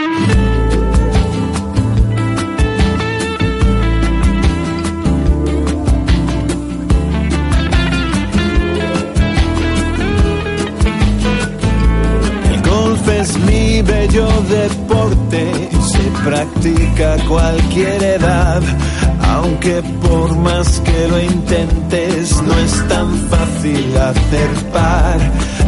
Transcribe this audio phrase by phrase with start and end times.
[0.00, 0.06] El
[12.62, 18.62] golf es mi bello deporte, se practica cualquier edad,
[19.28, 24.50] aunque por más que lo intentes no es tan fácil hacer.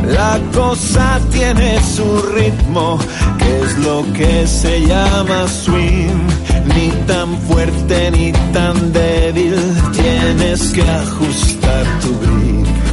[0.06, 2.98] La cosa tiene su ritmo,
[3.38, 6.26] que es lo que se llama swing,
[6.74, 9.56] ni tan fuerte ni tan débil,
[9.92, 12.91] tienes que ajustar tu grip.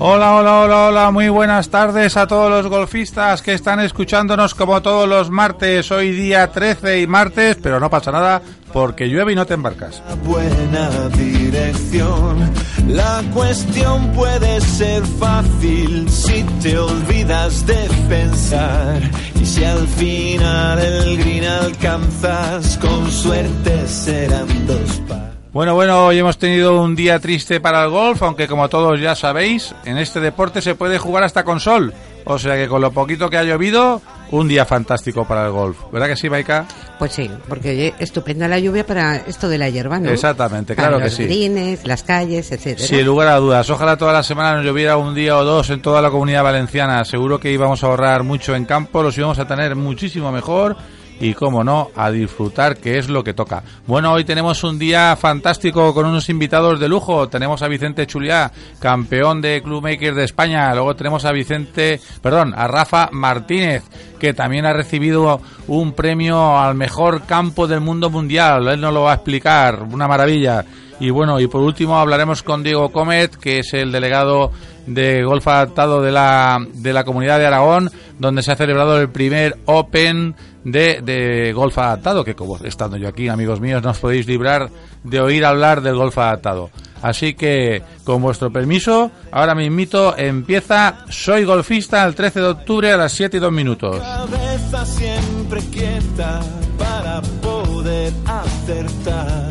[0.00, 4.80] Hola, hola, hola, hola, muy buenas tardes a todos los golfistas que están escuchándonos como
[4.80, 8.40] todos los martes, hoy día 13 y martes, pero no pasa nada
[8.72, 10.00] porque llueve y no te embarcas.
[10.22, 12.48] buena dirección.
[12.86, 19.02] La cuestión puede ser fácil si te olvidas de pensar.
[19.34, 25.37] Y si al final el green alcanzas, con suerte serán dos pares.
[25.52, 29.14] Bueno, bueno, hoy hemos tenido un día triste para el golf, aunque como todos ya
[29.14, 31.94] sabéis, en este deporte se puede jugar hasta con sol.
[32.26, 35.78] O sea que con lo poquito que ha llovido, un día fantástico para el golf.
[35.90, 36.66] ¿Verdad que sí, Maika?
[36.98, 40.10] Pues sí, porque oye, estupenda la lluvia para esto de la hierba, ¿no?
[40.10, 41.78] Exactamente, Para claro que los sí.
[41.84, 42.86] las calles, etcétera.
[42.86, 43.70] Sin lugar a dudas.
[43.70, 47.02] Ojalá toda la semana nos lloviera un día o dos en toda la comunidad valenciana.
[47.06, 50.76] Seguro que íbamos a ahorrar mucho en campo, los íbamos a tener muchísimo mejor
[51.20, 53.62] y, como no, a disfrutar, que es lo que toca.
[53.86, 57.28] Bueno, hoy tenemos un día fantástico con unos invitados de lujo.
[57.28, 60.72] Tenemos a Vicente Chuliá, campeón de Club Maker de España.
[60.74, 63.84] Luego tenemos a Vicente, perdón, a Rafa Martínez,
[64.18, 68.68] que también ha recibido un premio al mejor campo del mundo mundial.
[68.68, 69.82] Él nos lo va a explicar.
[69.82, 70.64] Una maravilla.
[71.00, 74.50] Y bueno, y por último hablaremos con Diego Comet, que es el delegado
[74.86, 79.10] de golf adaptado de la, de la comunidad de Aragón, donde se ha celebrado el
[79.10, 80.34] primer Open
[80.64, 84.70] de, de golf adaptado, que como estando yo aquí, amigos míos, no os podéis librar
[85.04, 86.70] de oír hablar del golf adaptado.
[87.02, 92.96] Así que, con vuestro permiso, ahora mismito empieza Soy Golfista el 13 de octubre a
[92.96, 94.00] las 7 y 2 minutos.
[94.00, 96.40] Cabeza siempre quieta
[96.76, 99.50] para poder acertar.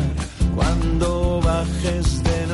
[0.54, 2.47] Cuando bajes de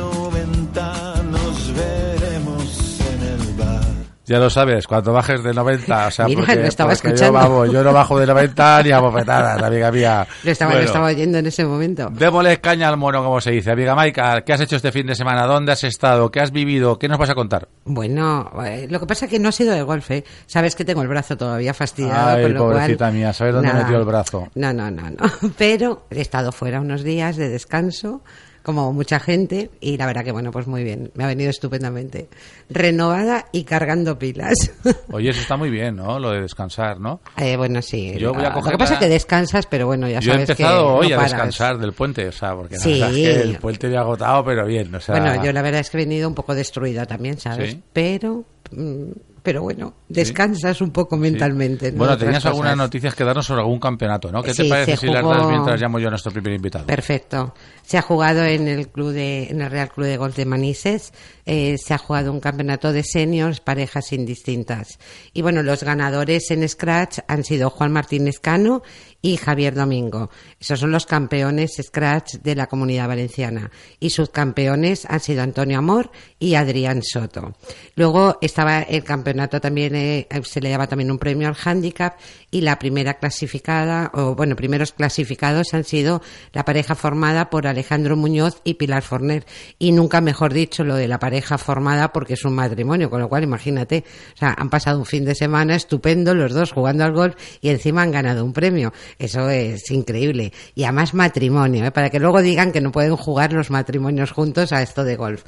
[4.26, 7.14] Ya lo sabes, cuando bajes de 90, o sea, Mira, porque, lo estaba porque yo,
[7.14, 7.38] escuchando.
[7.38, 10.26] vamos, yo no bajo de 90 ni a bofetadas, amiga mía.
[10.42, 10.80] Lo estaba, Bueno.
[10.82, 12.08] lo estaba oyendo en ese momento.
[12.10, 13.70] Démosle caña al mono, como se dice.
[13.72, 15.46] Amiga Maika, ¿qué has hecho este fin de semana?
[15.46, 16.30] ¿Dónde has estado?
[16.30, 16.98] ¿Qué has vivido?
[16.98, 17.68] ¿Qué nos vas a contar?
[17.84, 20.24] Bueno, eh, lo que pasa es que no ha sido el golf, ¿eh?
[20.46, 22.36] Sabes que tengo el brazo todavía fastidiado.
[22.36, 23.82] Ay, con lo pobrecita cual, mía, ¿sabes dónde nada.
[23.82, 24.48] metió el brazo?
[24.54, 25.16] No, no, no, no.
[25.58, 28.22] Pero he estado fuera unos días de descanso,
[28.64, 31.10] como mucha gente, y la verdad que, bueno, pues muy bien.
[31.14, 32.28] Me ha venido estupendamente.
[32.70, 34.72] Renovada y cargando pilas.
[35.12, 36.18] Oye, eso está muy bien, ¿no?
[36.18, 37.20] Lo de descansar, ¿no?
[37.36, 38.14] Eh, bueno, sí.
[38.18, 40.34] Yo voy a Lo coger que pasa es que descansas, pero bueno, ya Yo he
[40.34, 43.16] sabes que empezado hoy no a descansar del puente, o sea, porque la verdad es
[43.16, 45.20] que el puente me ha agotado, pero bien, o sea...
[45.20, 47.72] Bueno, yo la verdad es que he venido un poco destruida también, ¿sabes?
[47.72, 47.82] Sí.
[47.92, 49.10] Pero, mm,
[49.42, 51.92] pero bueno, descansas un poco mentalmente.
[51.92, 51.98] ¿no?
[51.98, 52.84] Bueno, tenías algunas cosas.
[52.86, 54.42] noticias que darnos sobre algún campeonato, ¿no?
[54.42, 56.86] ¿Qué te parece si las das mientras llamo yo a nuestro primer invitado?
[56.86, 57.54] Perfecto.
[57.82, 61.12] Se ha jugado en el club de, en el Real Club de Golf de Manises.
[61.46, 64.98] eh, se ha jugado un campeonato de seniors, parejas indistintas.
[65.32, 68.82] Y bueno, los ganadores en Scratch han sido Juan Martínez Cano
[69.20, 70.30] y Javier Domingo.
[70.60, 73.70] Esos son los campeones Scratch de la Comunidad Valenciana.
[74.00, 77.54] Y subcampeones han sido Antonio Amor y Adrián Soto.
[77.96, 82.16] Luego estaba el campeonato también, eh, se le daba también un premio al handicap
[82.50, 86.22] y la primera clasificada, o bueno, primeros clasificados han sido
[86.52, 89.44] la pareja formada por Alejandro Muñoz y Pilar Forner.
[89.78, 93.28] Y nunca mejor dicho lo de la pareja formada porque es un matrimonio, con lo
[93.28, 94.04] cual imagínate,
[94.34, 97.70] o sea, han pasado un fin de semana estupendo los dos jugando al golf y
[97.70, 98.92] encima han ganado un premio.
[99.18, 100.52] Eso es increíble.
[100.74, 101.90] Y además matrimonio, ¿eh?
[101.90, 105.44] para que luego digan que no pueden jugar los matrimonios juntos a esto de golf.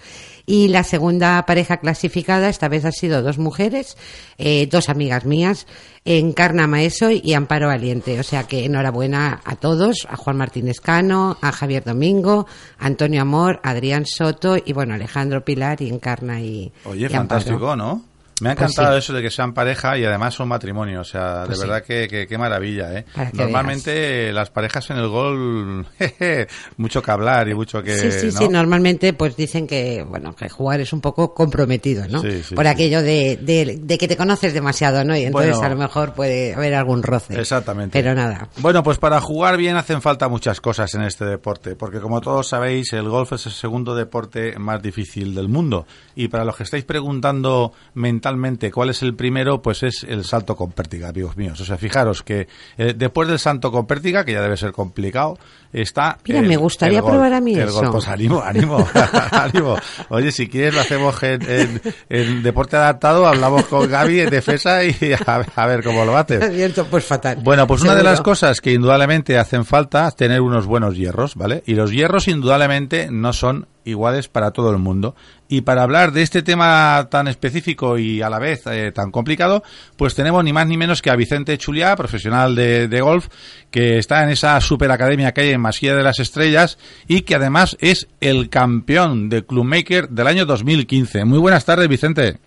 [0.48, 3.96] Y la segunda pareja clasificada, esta vez ha sido dos mujeres,
[4.38, 5.66] eh, dos amigas mías,
[6.04, 8.20] Encarna Maeso y Amparo Valiente.
[8.20, 12.46] O sea que enhorabuena a todos, a Juan Martínez Cano, a Javier Domingo,
[12.78, 17.04] a Antonio Amor, a Adrián Soto y bueno, Alejandro Pilar y Encarna y, Oye, y
[17.06, 17.40] Amparo.
[17.40, 18.04] fantástico, ¿no?
[18.43, 18.99] Me ha Pues encantado sí.
[18.99, 21.00] eso de que sean pareja y además son matrimonio.
[21.00, 21.69] O sea, Pues de sí.
[21.71, 23.05] verdad que, que- maravilla, ¿eh?
[23.15, 26.47] Que Normalmente las parejas en el gol, jeje,
[26.77, 27.97] mucho que hablar y mucho que...
[27.97, 28.38] sí, sí, ¿no?
[28.41, 28.49] sí.
[28.50, 32.21] Normalmente, pues dicen que, bueno, que jugar es un poco comprometido, ¿no?
[32.21, 35.17] Sí, sí, Por aquello de, de, de que te conoces demasiado, ¿no?
[35.17, 35.67] Y entonces Bueno.
[35.67, 37.41] a lo mejor puede haber algún roce.
[37.41, 37.99] Exactamente.
[37.99, 38.50] Pero nada.
[38.59, 42.49] Bueno, pues para jugar bien hacen falta muchas cosas en este deporte, porque como todos
[42.49, 45.87] sabéis, el golf es el segundo deporte más difícil del mundo.
[46.15, 48.25] Y para los que estáis preguntando mentalmente
[48.73, 51.61] cuál es el primero, pues es el salto con pértiga, amigos míos.
[51.61, 55.38] O sea, fijaros que eh, después del salto con pértiga, que ya debe ser complicado,
[55.73, 56.19] está...
[56.26, 57.75] Mira, el- me gustaría el probar a mí El eso.
[57.81, 58.87] golf, pues ánimo, ánimo,
[59.32, 59.76] ánimo.
[60.08, 64.84] Oye, si quieres lo hacemos en, en- en deporte adaptado, hablamos con Gaby en defensa
[64.84, 64.94] y
[65.26, 66.43] a, ver- a ver cómo lo haces.
[66.56, 67.38] Abierto, pues fatal.
[67.43, 71.34] Bueno, pues una de las cosas que indudablemente hacen falta es tener unos buenos hierros,
[71.34, 71.62] ¿vale?
[71.67, 75.14] Y los hierros indudablemente no son iguales para todo el mundo.
[75.48, 79.62] Y para hablar de este tema tan específico y a la vez eh, tan complicado,
[79.96, 83.28] pues tenemos ni más ni menos que a Vicente Chuliá, profesional de, de golf,
[83.70, 87.76] que está en esa superacademia que hay en Masía de las Estrellas y que además
[87.81, 91.25] es el campeón de Clubmaker del año 2015.
[91.25, 92.38] Muy buenas tardes, Vicente.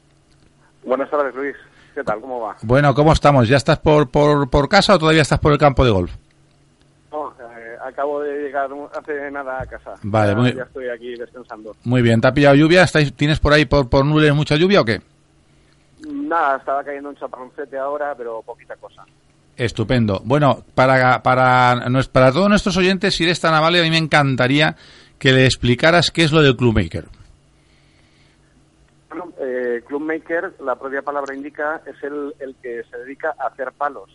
[0.84, 1.56] Buenas tardes, Luis.
[1.95, 2.19] ¿Qué tal?
[2.19, 2.57] ¿Cómo va?
[2.63, 3.48] Bueno, ¿cómo estamos?
[3.48, 6.12] ¿Ya estás por, por, por casa o todavía estás por el campo de golf?
[7.90, 9.96] Acabo de llegar hace nada a casa.
[10.04, 11.76] Vale, ya, muy- ya estoy aquí descansando.
[11.84, 12.84] Muy bien, ¿te ha pillado lluvia?
[12.84, 15.02] ¿Estáis, ¿Tienes por ahí por, por nubes mucha lluvia o qué?
[16.08, 19.04] Nada, estaba cayendo un chaparroncete ahora, pero poquita cosa.
[19.58, 20.22] Estupendo.
[20.24, 24.76] Bueno, para, para, para todos nuestros oyentes, si eres tan amable, a mí me encantaría
[25.18, 27.06] que le explicaras qué es lo del Clubmaker.
[29.10, 33.72] Bueno, eh, Clubmaker, la propia palabra indica, es el, el que se dedica a hacer
[33.74, 34.10] palos.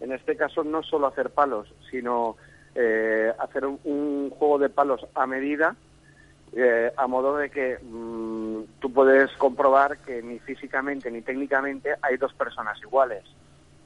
[0.00, 2.36] En este caso, no solo hacer palos, sino
[2.74, 5.76] eh, hacer un, un juego de palos a medida,
[6.54, 12.16] eh, a modo de que mm, tú puedes comprobar que ni físicamente ni técnicamente hay
[12.18, 13.24] dos personas iguales.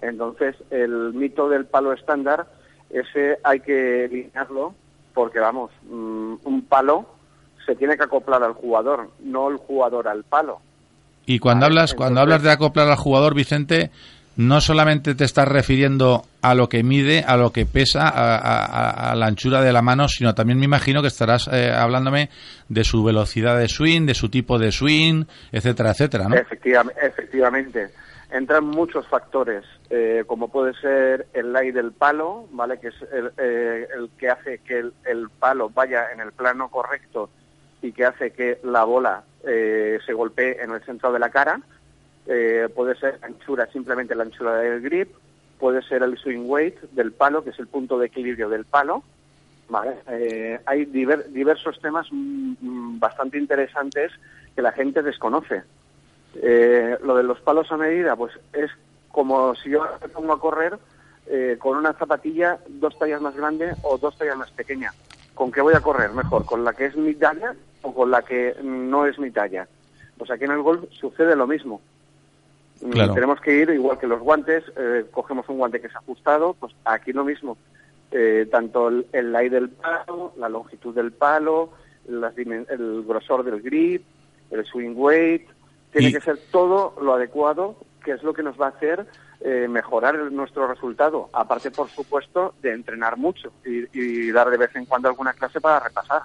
[0.03, 2.47] Entonces, el mito del palo estándar,
[2.91, 4.75] ese hay que eliminarlo,
[5.15, 7.07] porque vamos, mm, un palo
[7.65, 10.61] se tiene que acoplar al jugador, no el jugador al palo.
[11.25, 13.91] Y cuando hablas, cuando hablas de acoplar al jugador, Vicente,
[14.37, 19.27] no solamente te estás refiriendo a lo que mide, a lo que pesa, a, la
[19.27, 22.29] anchura de la mano, sino también me imagino que estarás eh, hablándome
[22.69, 26.37] de su velocidad de swing, de su tipo de swing, etcétera, etcétera, ¿no?
[26.37, 27.89] Efectiva- efectivamente.
[28.31, 32.79] Entran muchos factores, eh, como puede ser el lay del palo, ¿vale?
[32.81, 36.69] Que es el, eh, el que hace que el, el palo vaya en el plano
[36.69, 37.31] correcto
[37.81, 41.61] y que hace que la bola eh, se golpee en el centro de la cara.
[42.27, 45.15] Eh, puede ser anchura, simplemente la anchura del grip.
[45.59, 49.03] Puede ser el swing weight del palo, que es el punto de equilibrio del palo.
[49.69, 49.97] Vale.
[50.09, 54.13] Eh, hay diver- diversos temas mm, mm, bastante interesantes
[54.55, 55.63] que la gente desconoce.
[56.35, 58.71] Eh, lo de los palos a medida, pues es
[59.09, 60.79] como si yo me pongo a correr
[61.27, 64.93] eh, con una zapatilla dos tallas más grande o dos tallas más pequeña.
[65.35, 66.45] ¿Con qué voy a correr mejor?
[66.45, 69.67] ¿Con la que es mi talla o con la que no es mi talla?
[70.19, 71.81] Pues aquí en el golf sucede lo mismo.
[72.91, 73.15] Claro.
[73.15, 76.73] Tenemos que ir igual que los guantes, eh, cogemos un guante que es ajustado, pues
[76.85, 77.57] aquí lo mismo.
[78.13, 81.71] Eh, tanto el, el lay del palo, la longitud del palo,
[82.09, 84.03] las el grosor del grip,
[84.51, 85.49] el swing weight,
[85.93, 89.07] tiene Y- que ser todo lo adecuado, que es lo que nos va a hacer
[89.41, 91.29] eh, mejorar el- nuestro resultado.
[91.33, 95.61] Aparte, por supuesto, de entrenar mucho y, y dar de vez en cuando alguna clase
[95.61, 96.23] para repasar.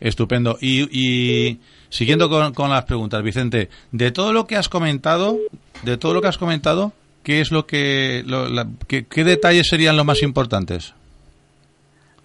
[0.00, 0.56] Estupendo.
[0.60, 5.38] Y, y siguiendo con, con las preguntas, Vicente, de todo lo que has comentado,
[5.82, 6.92] de todo lo que has comentado,
[7.22, 10.94] ¿qué es lo que, lo- la- qué, qué detalles serían los más importantes?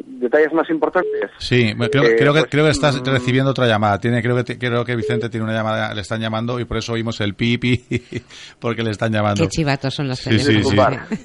[0.06, 1.30] Detalles más importantes.
[1.38, 4.00] Sí, creo, Eh, creo que pues, creo que estás mm, recibiendo otra llamada.
[4.00, 6.94] Tiene, creo que creo que Vicente tiene una llamada, le están llamando y por eso
[6.94, 7.84] oímos el pi pi
[8.60, 9.44] porque le están llamando.
[9.44, 10.76] Qué chivatos son los Sí, sí, sí.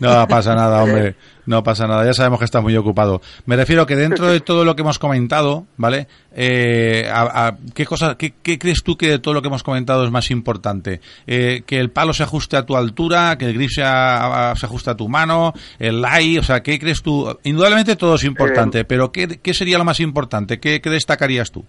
[0.00, 1.14] No pasa nada, hombre.
[1.49, 2.05] No pasa nada.
[2.05, 3.23] Ya sabemos que está muy ocupado.
[3.47, 6.07] Me refiero que dentro de todo lo que hemos comentado, ¿vale?
[6.37, 9.62] Eh, a- a- ¿qué, cosa, qué, qué crees tú que de todo lo que hemos
[9.62, 11.00] comentado es más importante?
[11.26, 14.67] Eh, que el palo se ajuste a tu altura, que el grip se, a- se
[14.67, 17.35] ajuste a tu mano, el lie, o sea, ¿qué crees tú?
[17.45, 20.61] Indudablemente todo es importante, Eh, pero ¿qué, qué sería lo más importante?
[20.61, 21.64] ¿Qué, qué destacarías tú?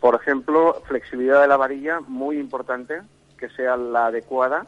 [0.00, 3.02] Por ejemplo, flexibilidad de la varilla, muy importante,
[3.38, 4.66] que sea la adecuada,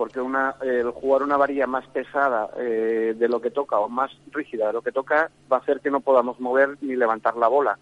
[0.00, 4.10] porque una, el jugar una varilla más pesada eh, de lo que toca o más
[4.32, 7.48] rígida de lo que toca va a hacer que no podamos mover ni levantar la
[7.48, 7.78] bola.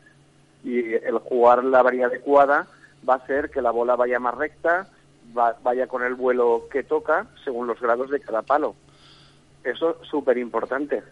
[0.64, 2.66] Y el jugar la varilla adecuada
[3.08, 4.88] va a hacer que la bola vaya más recta,
[5.38, 8.75] va- vaya con el vuelo que toca según los grados de cada palo.
[9.62, 11.04] Eso es súper importante.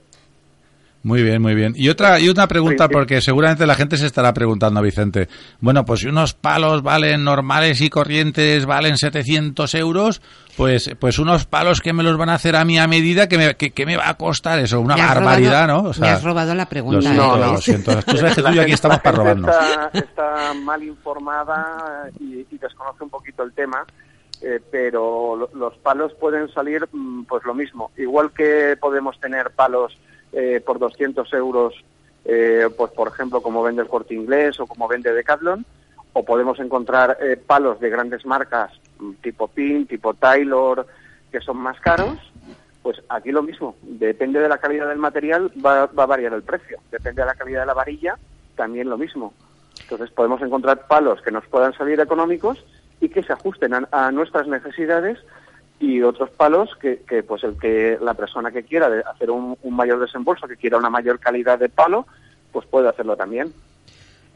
[1.07, 1.73] Muy bien, muy bien.
[1.77, 5.29] Y otra, y una pregunta, porque seguramente la gente se estará preguntando, Vicente.
[5.61, 10.21] Bueno, pues si unos palos valen normales y corrientes, valen 700 euros,
[10.57, 13.39] pues, pues unos palos que me los van a hacer a mí a medida, que
[13.39, 14.81] me, que, me va a costar eso?
[14.81, 15.85] Una barbaridad, ¿no?
[15.85, 17.13] O sea, me has robado la pregunta.
[17.15, 18.03] no, no, lo siento.
[18.03, 19.49] Tú sabes que tú y aquí estamos para robarnos.
[19.49, 23.87] Está, está mal informada y, y desconoce un poquito el tema.
[24.43, 27.93] Eh, pero los palos pueden salir mm, pues lo mismo.
[27.97, 29.97] Igual que podemos tener palos
[30.33, 31.75] eh, por 200 euros,
[32.25, 35.65] eh, pues por ejemplo como vende el Corte Inglés o como vende Decathlon,
[36.13, 40.87] o podemos encontrar palos de grandes marcas mm, tipo Pin, tipo Taylor,
[41.31, 42.19] que son más caros.
[42.83, 46.43] Pues aquí lo mismo, depende de la calidad del material, va, va a variar el
[46.43, 46.79] precio.
[46.91, 48.17] Depende de la calidad de la varilla,
[48.55, 49.35] también lo mismo.
[49.83, 52.65] Entonces podemos encontrar palos que nos puedan salir económicos
[53.01, 55.19] y que se ajusten a, nuestras necesidades
[55.79, 60.49] y otros palos que, pues el que la persona que quiera hacer un, mayor desembolso,
[60.49, 62.07] que quiera una mayor calidad de palo,
[62.53, 63.53] pues puede hacerlo también.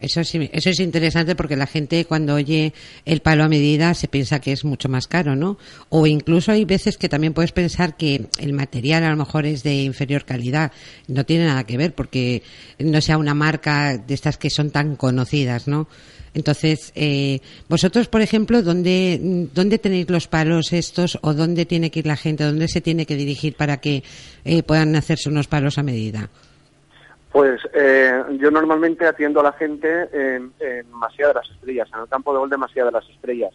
[0.00, 2.73] Eso sí, eso es interesante porque la gente cuando oye
[3.04, 5.59] el palo a medida se piensa que es mucho más caro, ¿no?
[5.90, 9.62] O incluso hay veces que también puedes pensar que el material a lo mejor es
[9.62, 10.73] de inferior calidad.
[11.06, 12.42] No tiene nada que ver porque
[12.78, 15.87] no sea una marca de estas que son tan conocidas, ¿no?
[16.34, 22.00] Entonces, eh, vosotros, por ejemplo, ¿dónde, ¿dónde tenéis los palos estos o dónde tiene que
[22.00, 24.02] ir la gente, dónde se tiene que dirigir para que
[24.44, 26.28] eh, puedan hacerse unos palos a medida?
[27.32, 32.00] Pues eh, yo normalmente atiendo a la gente en, en Masía de las Estrellas, en
[32.00, 33.52] el campo de gol de Masía de las Estrellas.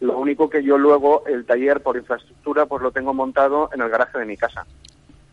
[0.00, 3.88] Lo único que yo luego, el taller por infraestructura, pues lo tengo montado en el
[3.88, 4.64] garaje de mi casa.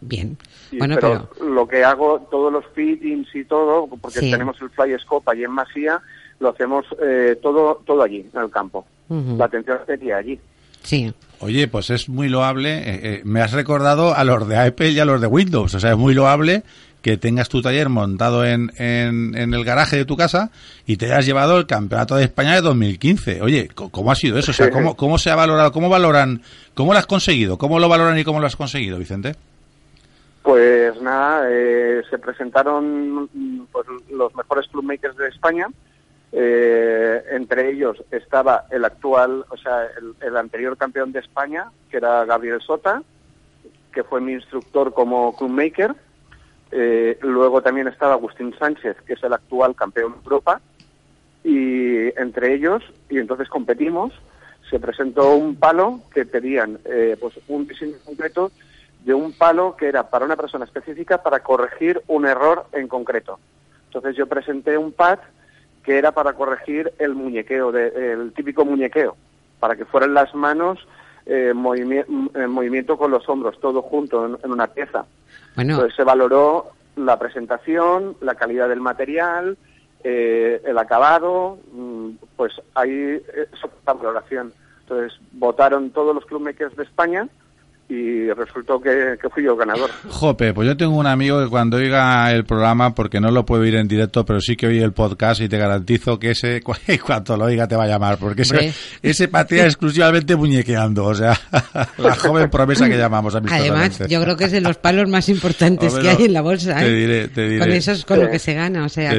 [0.01, 0.37] Bien.
[0.77, 5.31] bueno, pero, lo que hago, todos los fittings y todo, porque tenemos el fly scope
[5.31, 6.01] allí en Masía,
[6.39, 8.85] lo hacemos eh, todo todo allí, en el campo.
[9.09, 10.39] La atención sería allí.
[10.81, 11.13] Sí.
[11.39, 12.77] Oye, pues es muy loable.
[12.77, 15.75] Eh, eh, me has recordado a los de Apple y a los de Windows.
[15.75, 16.63] O sea, es muy loable
[17.01, 20.49] que tengas tu taller montado en, en, el garaje de tu casa
[20.87, 23.43] y te hayas llevado el Campeonato de España de 2015.
[23.43, 24.51] Oye, ¿cómo ha sido eso?
[24.51, 25.71] O sea, ¿cómo, cómo se ha valorado?
[25.71, 26.41] ¿Cómo valoran?
[26.73, 27.59] ¿Cómo lo has conseguido?
[27.59, 29.35] ¿Cómo lo valoran y cómo lo has conseguido, Vicente?
[30.41, 31.47] Pues nada,
[32.09, 33.29] se presentaron
[33.71, 35.67] pues, los mejores clubmakers de España
[36.37, 39.87] eh, entre ellos estaba el actual, o sea,
[40.21, 43.01] el, anterior campeón de España, que era Gabriel Sota,
[43.93, 45.95] que fue mi instructor como clubmaker.
[46.71, 50.59] Eh, luego también estaba Agustín Sánchez, que es el actual campeón de Europa.
[51.45, 54.11] Y entre ellos, y entonces competimos,
[54.69, 58.51] se presentó un palo que pedían eh, pues un diseño concreto
[59.05, 63.39] de un palo que era para una persona específica para corregir un error en concreto.
[63.85, 65.19] Entonces yo presenté un pad
[65.85, 69.15] que era para corregir el muñequeo, el típico muñequeo,
[69.59, 70.79] para que fueran las manos
[71.27, 75.05] eh, en movimiento con los hombros, todo junto en, una pieza.
[75.55, 79.57] Entonces se valoró la presentación, la calidad del material,
[80.03, 83.21] eh, el acabado, mm, pues ahí
[83.53, 84.53] esa valoración.
[84.81, 87.27] Entonces votaron todos los clubmakers de España
[87.87, 89.91] y resultó que, fui yo ganador.
[90.09, 93.61] Jope, pues yo tengo un amigo que cuando oiga el programa, porque no lo puedo
[93.61, 96.61] oír en directo, pero sí que oí el podcast y te garantizo que ese,
[97.05, 98.73] cuando lo oiga te va a llamar, porque ese,
[99.03, 101.39] ese patea exclusivamente muñequeando, o sea,
[101.97, 105.93] la joven promesa que llamamos Además, yo creo que es de los palos más importantes
[105.93, 106.79] que hay en la bolsa.
[106.79, 106.95] Te ¿eh?
[106.95, 107.59] diré, te diré.
[107.59, 109.13] Con eso es con lo que se gana, o sea.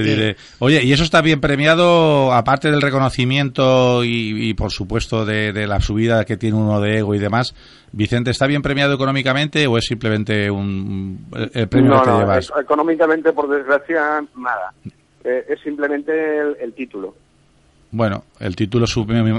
[0.58, 5.80] Oye, y eso está bien premiado, aparte del reconocimiento y, por supuesto de, de la
[5.80, 7.54] subida que tiene uno de ego y demás,
[7.92, 12.52] Vicente, ¿está bien premiado económicamente o es simplemente un, el premio que te llevas?
[12.60, 14.72] económicamente, por desgracia, nada.
[15.24, 16.12] Eh, es simplemente
[16.60, 17.14] el, título.
[17.90, 18.86] Bueno, el título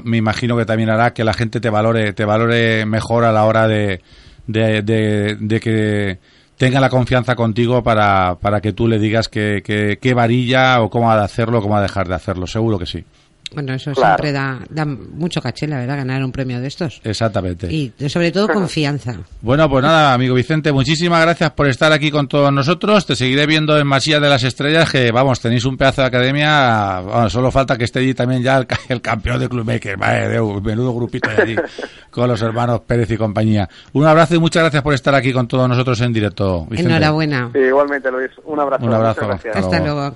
[0.03, 3.45] me, imagino que también hará que la gente te valore, te valore mejor a la
[3.45, 4.01] hora de,
[4.47, 6.19] de, que
[6.57, 11.17] tenga la confianza contigo para, para que tú le digas qué varilla o cómo ha
[11.17, 12.47] de hacerlo o cómo ha de dejar de hacerlo.
[12.47, 13.05] Seguro que sí.
[13.53, 17.01] Bueno, eso siempre da, da, mucho caché, la verdad, ganar un premio de estos.
[17.03, 17.67] Exactamente.
[17.71, 19.15] Y sobre todo confianza.
[19.41, 23.05] Bueno, pues nada, amigo Vicente, muchísimas gracias por estar aquí con todos nosotros.
[23.05, 27.29] Te seguiré viendo en Masía de las Estrellas, que vamos, tenéis un pedazo de academia.
[27.29, 29.97] solo falta que esté allí también ya el, campeón de Clubmaker.
[29.97, 31.55] Vaya, de menudo grupito de allí,
[32.11, 33.67] con los hermanos Pérez y compañía.
[33.93, 36.65] Un abrazo y muchas gracias por estar aquí con todos nosotros en directo.
[36.69, 36.91] Vicente.
[36.91, 37.51] Enhorabuena.
[37.53, 38.31] igualmente, Luis.
[38.45, 38.85] Un abrazo.
[38.85, 39.29] Un abrazo.
[39.53, 40.15] Hasta luego.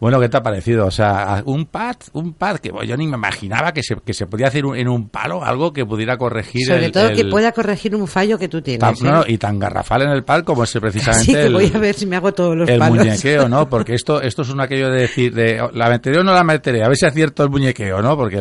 [0.00, 0.86] Bueno, ¿qué te ha parecido?
[0.86, 4.26] O sea, un pad, un pad que yo ni me imaginaba que se, que se
[4.26, 7.52] podía hacer un- en un palo algo que pudiera corregir Sobre el- todo que pueda
[7.52, 8.80] corregir un fallo que tú tienes.
[8.80, 8.98] tan- ¿eh?
[9.10, 11.70] no, no, y tan garrafal en el pad como es precisamente Así que el, voy
[11.74, 12.96] a ver si me hago todos los el palos.
[12.98, 13.68] muñequeo, ¿no?
[13.68, 16.44] Porque esto esto es un aquello de decir, de oh, la meteré o no la
[16.44, 18.16] meteré, a ver si acierto el muñequeo, ¿no?
[18.16, 18.38] Porque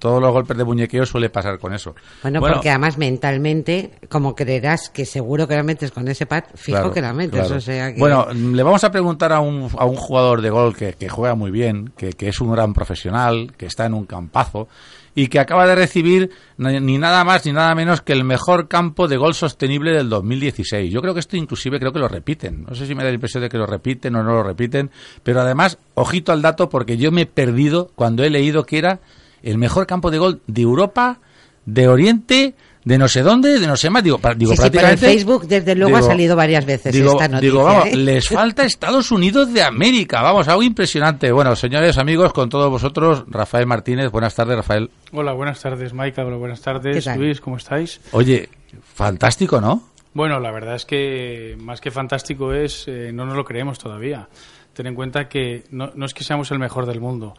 [0.00, 1.94] todos los golpes de muñequeo suele pasar con eso.
[2.22, 6.78] Bueno, porque además mentalmente, como creerás que seguro que la metes con ese pad, fijo
[6.78, 7.40] Claro, que la metes.
[7.40, 7.56] claro.
[7.56, 8.00] O sea que...
[8.00, 11.92] Bueno, le vamos a preguntar a un, a un jugador de que, juega muy bien,
[11.96, 14.68] que, que es un gran profesional, que está en un campazo
[15.14, 19.08] y que acaba de recibir ni nada más ni nada menos que el mejor campo
[19.08, 20.92] de gol sostenible del 2016.
[20.92, 22.64] Yo creo que esto inclusive creo que lo repiten.
[22.64, 24.90] No sé si me da la impresión de que lo repiten o no lo repiten,
[25.22, 29.00] pero además, ojito al dato porque yo me he perdido cuando he leído que era
[29.42, 31.18] el mejor campo de gol de Europa,
[31.66, 34.02] de Oriente, de no sé dónde, de no sé más.
[34.02, 35.06] Digo, pra- digo sí, sí, pero en prácticamente.
[35.06, 37.40] Facebook desde luego ha salido varias veces digo, esta noticia.
[37.50, 37.96] digo, vamos, ¿eh?
[37.96, 40.20] les falta Estados Unidos de América.
[40.22, 41.30] Vamos, algo impresionante.
[41.32, 44.10] Bueno, señores, amigos, con todos vosotros, Rafael Martínez.
[44.10, 44.90] Buenas tardes, Rafael.
[45.12, 46.24] Hola, buenas tardes, Maika.
[46.24, 47.06] Hola, buenas ¿Qué tardes?
[47.16, 47.40] Luis.
[47.40, 48.00] ¿Cómo estáis?
[48.12, 48.48] Oye,
[48.94, 49.88] fantástico, ¿no?
[50.14, 54.28] Bueno, la verdad es que más que fantástico es, eh, no nos lo creemos todavía.
[54.74, 57.34] Ten en cuenta que no, no es que seamos el mejor del mundo.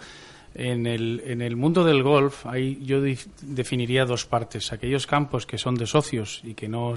[0.55, 3.01] En el, en el mundo del golf hay, yo
[3.41, 4.71] definiría dos partes.
[4.71, 6.95] Aquellos campos que son de socios y que no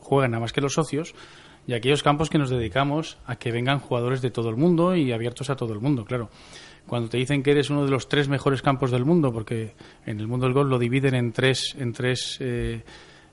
[0.00, 1.14] juegan nada más que los socios
[1.66, 5.12] y aquellos campos que nos dedicamos a que vengan jugadores de todo el mundo y
[5.12, 6.30] abiertos a todo el mundo, claro.
[6.86, 10.18] Cuando te dicen que eres uno de los tres mejores campos del mundo, porque en
[10.18, 12.82] el mundo del golf lo dividen en tres, en tres eh,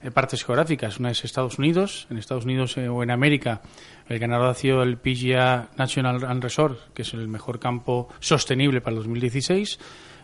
[0.01, 0.99] eh, partes geográficas.
[0.99, 3.61] Una es Estados Unidos, en Estados Unidos eh, o en América
[4.09, 8.81] el ganador ha sido el PGA National and Resort, que es el mejor campo sostenible
[8.81, 9.79] para el 2016.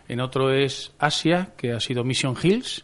[0.07, 2.83] En otro es Asia, que ha sido Mission Hills.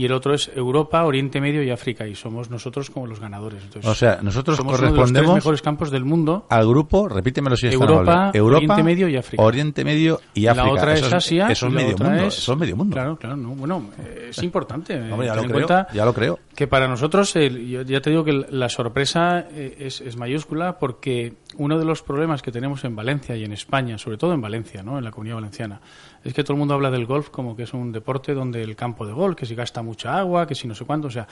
[0.00, 2.06] Y el otro es Europa, Oriente Medio y África.
[2.06, 3.62] Y somos nosotros como los ganadores.
[3.64, 6.46] Entonces, O sea, nosotros somos uno de los tres correspondemos mejores campos del mundo.
[6.48, 8.30] al grupo, repítemelo si es Europa.
[8.32, 9.42] Europa, Oriente Medio y África.
[9.42, 10.66] Oriente Medio y África.
[10.66, 11.48] La otra Eso es Asia.
[11.50, 12.24] Eso es y la medio otra mundo.
[12.26, 12.94] es- Eso es medio mundo.
[12.94, 13.36] Claro, claro.
[13.36, 13.90] no, bueno,
[14.30, 14.94] es importante.
[14.94, 16.38] eh, Hombre, ya lo creo, cuenta ya lo creo.
[16.54, 20.78] que para nosotros, el- yo ya te digo que la sorpresa eh, es, es mayúscula
[20.78, 24.40] porque uno de los problemas que tenemos en Valencia y en España, sobre todo en
[24.40, 24.96] Valencia, ¿no?
[24.96, 25.80] en la comunidad valenciana,
[26.22, 28.76] es que todo el mundo habla del golf como que es un deporte donde el
[28.76, 31.26] campo de golf, que si gasta mucha agua, que si no sé cuánto, o sea,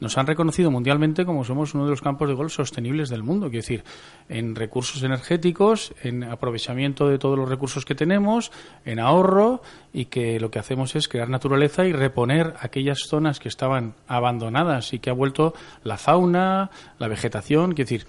[0.00, 3.46] nos han reconocido mundialmente como somos uno de los campos de golf sostenibles del mundo,
[3.46, 3.84] quiero decir,
[4.28, 8.50] en recursos energéticos, en aprovechamiento de todos los recursos que tenemos,
[8.84, 13.48] en ahorro y que lo que hacemos es crear naturaleza y reponer aquellas zonas que
[13.48, 18.06] estaban abandonadas y que ha vuelto la fauna, la vegetación, quiero decir,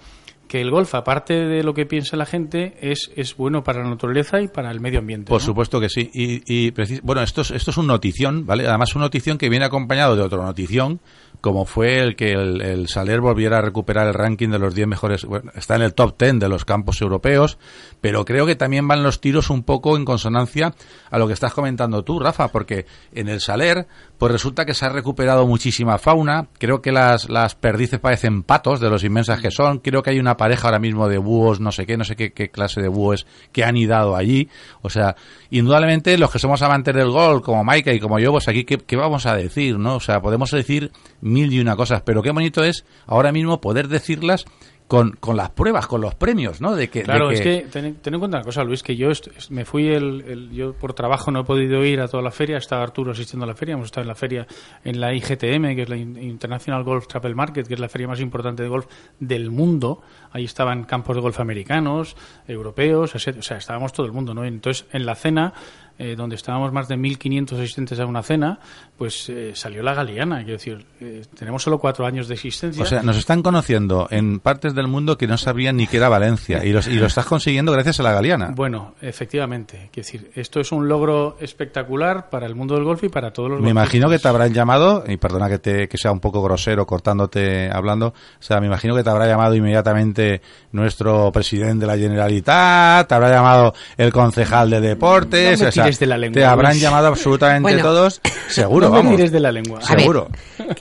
[0.54, 3.90] que el golf, aparte de lo que piensa la gente, es, es bueno para la
[3.90, 5.28] naturaleza y para el medio ambiente.
[5.28, 5.46] Por ¿no?
[5.46, 6.12] supuesto que sí.
[6.14, 8.68] Y, y bueno, esto es, esto es un notición, ¿vale?
[8.68, 11.00] Además, una notición que viene acompañado de otro notición,
[11.40, 14.86] como fue el que el, el Saler volviera a recuperar el ranking de los 10
[14.86, 15.24] mejores.
[15.24, 17.58] Bueno, está en el top 10 de los campos europeos,
[18.00, 20.72] pero creo que también van los tiros un poco en consonancia
[21.10, 24.86] a lo que estás comentando tú, Rafa, porque en el Saler, pues resulta que se
[24.86, 26.46] ha recuperado muchísima fauna.
[26.58, 29.80] Creo que las, las perdices parecen patos de los inmensas que son.
[29.80, 32.50] Creo que hay una pareja ahora mismo de búhos, no sé qué, no sé qué,
[32.50, 34.50] clase de búhos que han idado allí.
[34.82, 35.16] O sea,
[35.48, 38.76] indudablemente los que somos amantes del gol, como Maika y como yo, pues aquí, ¿qué,
[38.76, 39.96] qué vamos a decir, no?
[39.96, 43.88] O sea, podemos decir mil y una cosas, pero qué bonito es ahora mismo poder
[43.88, 44.44] decirlas
[44.86, 46.76] con, con las pruebas, con los premios, ¿no?
[46.76, 48.94] De que, de Claro, que- es que ten, ten en cuenta una cosa, Luis, que
[48.96, 49.08] yo
[49.48, 52.58] me fui el, el- yo por trabajo no he podido ir a toda la feria,
[52.58, 54.46] está Arturo asistiendo a la feria, hemos estado en la feria
[54.84, 58.08] en la IGTM, que es la In- International Golf Travel Market, que es la feria
[58.08, 58.86] más importante de golf
[59.18, 60.02] del mundo.
[60.32, 62.14] Ahí estaban campos de golf americanos,
[62.46, 64.44] europeos, o sea, estábamos todo el mundo, ¿no?
[64.44, 65.54] Entonces, en la cena,
[65.96, 68.58] eh, donde estábamos más de 1.500 asistentes a una cena,
[68.98, 72.82] pues eh, salió la Galeana, quiero decir, eh, tenemos solo cuatro años de existencia.
[72.82, 76.08] O sea, nos están conociendo en partes del mundo que no sabrían ni que era
[76.08, 78.52] Valencia y, los, y lo estás consiguiendo gracias a la Galeana.
[78.54, 79.90] Bueno, efectivamente.
[79.92, 83.50] Quiero decir, esto es un logro espectacular para el mundo del golf y para todos
[83.50, 86.42] los Me imagino que te habrán llamado, y perdona que, te, que sea un poco
[86.42, 90.40] grosero cortándote hablando, o sea, me imagino que te habrá llamado inmediatamente
[90.72, 95.72] nuestro presidente de la Generalitat, te habrá llamado el concejal de deportes, No me o
[95.72, 97.82] sea, tires de la lengua, te habrán llamado absolutamente Bueno.
[97.82, 99.16] todos, seguro, no me vamos.
[99.16, 99.80] tires de la lengua.
[99.86, 100.28] A ver, Seguro.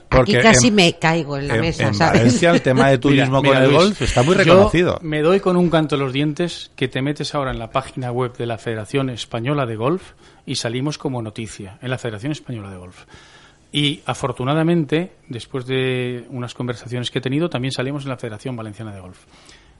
[0.09, 2.19] Aquí casi en- me caigo en la en- mesa, en ¿sabes?
[2.21, 4.99] Valencia el tema de turismo Mira, con mira, el Luis, golf está muy yo reconocido.
[5.01, 8.11] me doy con un canto en los dientes que te metes ahora en la página
[8.11, 10.11] web de la Federación Española de Golf
[10.45, 13.05] y salimos como noticia en la Federación Española de Golf.
[13.71, 18.93] Y afortunadamente, después de unas conversaciones que he tenido, también salimos en la Federación Valenciana
[18.93, 19.19] de Golf.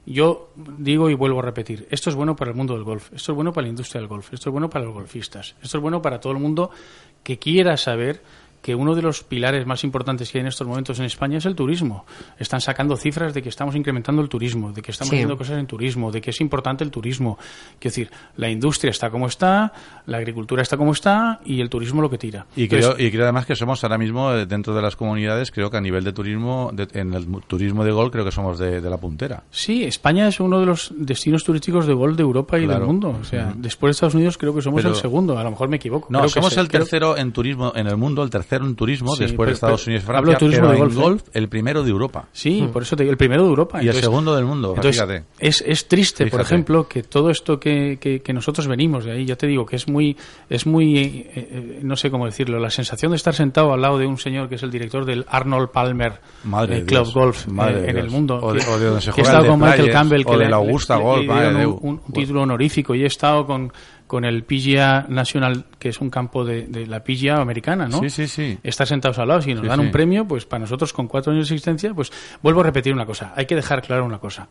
[0.06, 3.32] Yo digo y vuelvo a repetir, esto es bueno para el mundo del golf, esto
[3.32, 5.82] es bueno para la industria del golf, esto es bueno para los golfistas, esto es
[5.82, 6.70] bueno para todo el mundo
[7.22, 8.22] que quiera saber
[8.64, 11.44] que uno de los pilares más importantes que hay en estos momentos en España es
[11.44, 12.06] el turismo.
[12.38, 15.16] Están sacando cifras de que estamos incrementando el turismo, de que estamos Sí.
[15.16, 17.36] haciendo cosas en turismo, de que es importante el turismo.
[17.78, 19.70] Quiero decir, la industria está como está,
[20.06, 22.46] la agricultura está como está y el turismo lo que tira.
[22.56, 25.50] Y Entonces, creo, y creo además que somos ahora mismo, eh, dentro de las comunidades,
[25.50, 28.58] creo que a nivel de turismo, de- en el turismo de gol, creo que somos
[28.58, 29.42] de, de la puntera.
[29.50, 32.78] Sí, España es uno de los destinos turísticos de gol de Europa y Claro.
[32.80, 33.18] del mundo.
[33.20, 35.36] O sea, después de Estados Unidos creo que somos Pero- el segundo.
[35.38, 36.06] A lo mejor me equivoco.
[36.08, 39.14] No, Creo somos el creo- tercero en turismo en el mundo, el tercero en turismo,
[39.16, 41.00] Sí, después de pero- Estados pero- Unidos y hablo Francia, de turismo de golf, ¿eh?
[41.00, 42.28] golf, el primero de Europa.
[42.32, 43.78] Sí, por eso te digo, el primero de Europa.
[43.78, 45.24] Y el Entonces- segundo del mundo, Entonces, fíjate.
[45.38, 46.54] Es, es triste, por Fíjate.
[46.54, 49.76] ejemplo, que todo esto que, que- que nosotros venimos de ahí, ya te digo, que
[49.76, 50.16] es muy,
[50.48, 53.98] es muy eh, eh, no sé cómo decirlo, la sensación de estar sentado al lado
[53.98, 57.14] de un señor que es el director del Arnold Palmer Madre eh, de Club Dios,
[57.14, 58.38] Golf madre eh, de en el mundo.
[58.42, 59.90] O de- que- o de donde se que he juega estado el de con Michael
[59.90, 63.06] Campbell, que le- Augusta le- Golf, le dieron de un, un título honorífico y he
[63.06, 63.72] estado con,
[64.06, 68.00] con el PGA National, que es un campo de, de la PGA americana, ¿no?
[68.00, 68.58] Sí, sí, sí.
[68.62, 69.42] estar sentados al lado.
[69.42, 69.86] Si nos Sí, dan sí.
[69.86, 72.12] un premio, pues para nosotros con cuatro años de existencia, pues
[72.42, 73.32] vuelvo a repetir una cosa.
[73.36, 74.48] Hay que dejar claro una cosa.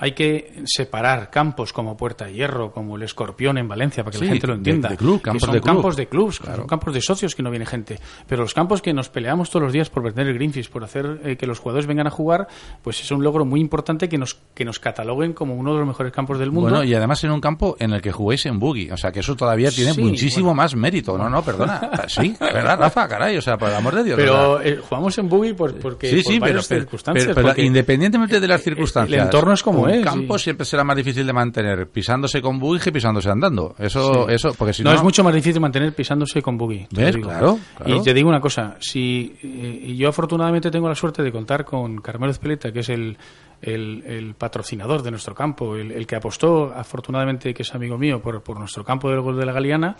[0.00, 4.18] Hay que separar campos como Puerta de Hierro, como el Escorpión en Valencia, para que
[4.18, 4.88] Sí, la gente lo de- entienda.
[4.90, 5.74] de club, que campos son de club.
[5.74, 7.98] campos de clubs, que son campos de socios que no viene gente.
[8.26, 11.20] Pero los campos que nos peleamos todos los días por vender el Greenfish, por hacer
[11.24, 12.48] eh, que los jugadores vengan a jugar,
[12.82, 15.88] pues es un logro muy importante que nos, que nos cataloguen como uno de los
[15.88, 16.70] mejores campos del mundo.
[16.70, 18.90] Bueno, y además en un campo en el que juguéis en buggy.
[18.90, 20.62] O sea, que eso todavía tiene Sí, muchísimo bueno.
[20.62, 21.16] más mérito.
[21.18, 21.90] No, no, perdona.
[22.08, 23.08] Sí, ¿verdad, Rafa?
[23.08, 24.16] Caray, o sea, por el amor de Dios.
[24.16, 27.24] pero eh, jugamos en buggy por, porque, sí, por sí, pero, varias pero- circunstancias.
[27.26, 29.18] pero- pero porque- independientemente de las circunstancias.
[29.18, 30.44] el entorno es como un es, campo sí.
[30.44, 33.74] siempre será más difícil de mantener pisándose con buggy que pisándose andando.
[33.78, 34.90] Eso, eso, porque si no.
[34.90, 36.86] no, es mucho más difícil mantener pisándose con buggy.
[36.90, 37.16] ¿Ves?
[37.16, 37.96] Claro, claro.
[37.96, 41.64] Y te digo una cosa, si eh, y yo afortunadamente tengo la suerte de contar
[41.64, 43.16] con Carmelo Espeleta, que es el,
[43.62, 48.20] el, el patrocinador de nuestro campo, el, el que apostó, afortunadamente, que es amigo mío,
[48.22, 49.96] por, por nuestro campo del gol de la Galeana.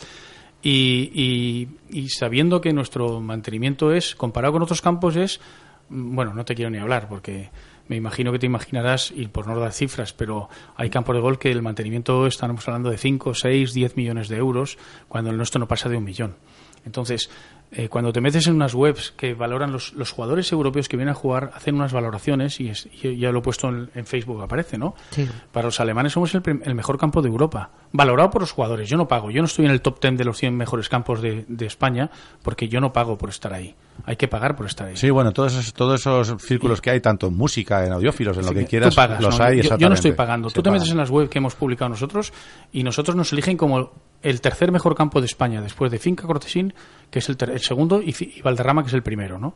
[0.60, 1.68] Y, y-
[2.00, 5.40] y sabiendo que nuestro mantenimiento es, comparado con otros campos, es,
[5.88, 7.50] mm, bueno, no te quiero ni hablar porque
[7.88, 11.38] me imagino que te imaginarás, y por no dar cifras, pero hay campos de gol
[11.38, 15.58] que el mantenimiento estamos hablando de 5, 6, 10 millones de euros, cuando el nuestro
[15.58, 16.36] no pasa de un millón.
[16.84, 17.28] Entonces,
[17.70, 21.12] eh, cuando te metes en unas webs que valoran los, los jugadores europeos que vienen
[21.12, 24.40] a jugar, hacen unas valoraciones, y, es- y ya lo he puesto en, en Facebook,
[24.42, 24.94] aparece, ¿no?
[25.10, 25.28] Sí.
[25.52, 28.88] Para los alemanes somos el, el mejor campo de Europa, valorado por los jugadores.
[28.88, 31.20] Yo no pago, yo no estoy en el top 10 de los 100 mejores campos
[31.22, 32.10] de, de España,
[32.42, 33.74] porque yo no pago por estar ahí.
[34.04, 34.96] Hay que pagar por estar ahí.
[34.96, 38.46] Sí, bueno, todos esos, todos esos círculos que hay, tanto en música, en audiófilos, en
[38.46, 39.44] lo que quieras, pagas, los ¿no?
[39.44, 40.48] hay yo, yo no estoy pagando.
[40.50, 42.32] Se Tú te metes en las web que hemos publicado nosotros
[42.72, 43.90] y nosotros nos eligen como
[44.22, 46.74] el tercer mejor campo de España, después de Finca Cortesín,
[47.10, 49.54] que es el, ter- el segundo, y, Fi- y Valderrama, que es el primero, ¿no?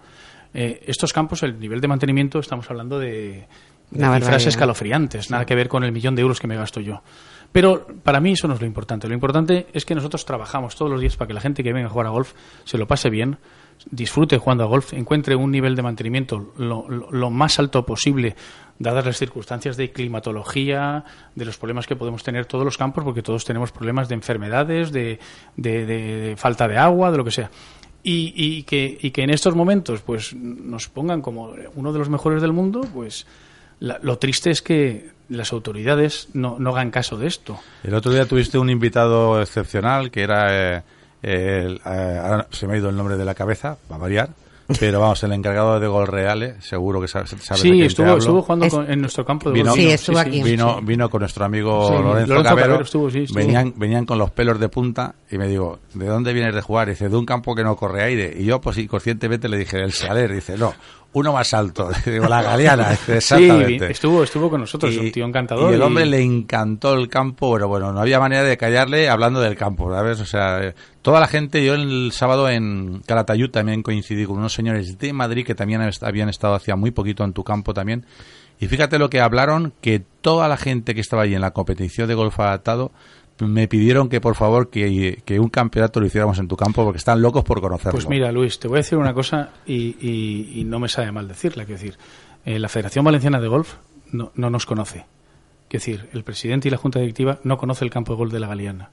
[0.55, 3.47] Eh, estos campos, el nivel de mantenimiento, estamos hablando de,
[3.90, 7.03] de cifras escalofriantes, nada que ver con el millón de euros que me gasto yo.
[7.52, 9.06] Pero para mí eso no es lo importante.
[9.08, 11.86] Lo importante es que nosotros trabajamos todos los días para que la gente que venga
[11.88, 12.32] a jugar a golf
[12.64, 13.36] se lo pase bien,
[13.90, 18.36] disfrute jugando a golf, encuentre un nivel de mantenimiento lo, lo- lo más alto posible,
[18.78, 23.22] dadas las circunstancias de climatología, de los problemas que podemos tener todos los campos, porque
[23.22, 25.18] todos tenemos problemas de enfermedades, de,
[25.56, 27.50] de- de- falta de agua, de lo que sea.
[28.02, 32.08] Y, y que, y que en estos momentos pues nos pongan como uno de los
[32.08, 33.26] mejores del mundo, pues
[33.78, 37.59] la- lo triste es que las autoridades no, no hagan caso de esto.
[37.83, 40.77] El otro día tuviste un invitado excepcional que era.
[40.77, 40.83] eh,
[41.23, 44.31] el- eh, ahora se me ha ido el nombre de la cabeza, va a variar.
[44.81, 48.07] Pero vamos, el encargado de Gol Reales, seguro que sabes de Sí, quién te estuvo,
[48.07, 48.18] hablo.
[48.18, 49.81] estuvo jugando Es- con- en nuestro campo de Vino, golf.
[49.83, 50.42] Sí, estuvo aquí.
[50.42, 52.81] Vino, vino con nuestro amigo Sí, Lorenzo, Lorenzo Cabero.
[52.81, 56.61] Estuvo, venían, venían con los pelos de punta y me digo, ¿de dónde vienes de
[56.62, 56.88] jugar?
[56.88, 58.35] dice, de un campo que no corre aire.
[58.38, 60.33] Y yo, pues inconscientemente le dije, el Saler.
[60.33, 60.73] Dice, no,
[61.14, 61.90] uno más alto.
[62.07, 62.96] Digo, la Galeana.
[62.96, 63.92] Sí, exactamente.
[63.92, 65.70] estuvo, estuvo con nosotros, un tío encantador.
[65.70, 67.48] Y el y- hombre le encantó el campo.
[67.48, 70.20] Bueno, bueno, no había manera de callarle hablando del campo, ¿sabes?
[70.20, 74.53] O sea, eh, toda la gente, yo el sábado en Calatayud también coincidí con unos
[74.53, 78.07] señores de Madrid que también habían estado hacía muy poquito en tu campo también.
[78.61, 82.07] Y fíjate lo que hablaron, que toda la gente que estaba allí en la competición
[82.07, 82.92] de golf adaptado
[83.48, 86.98] me pidieron que por favor que, que un campeonato lo hiciéramos en tu campo porque
[86.98, 87.92] están locos por conocerlo.
[87.92, 91.12] Pues mira, Luis, te voy a decir una cosa y, y- y no me sabe
[91.12, 91.64] mal decirla.
[91.64, 91.98] Quiero decir,
[92.44, 93.74] eh, la Federación Valenciana de Golf
[94.11, 95.05] no, no nos conoce.
[95.68, 98.40] Quiero decir, el presidente y la Junta Directiva no conoce el campo de golf de
[98.40, 98.90] la Galeana.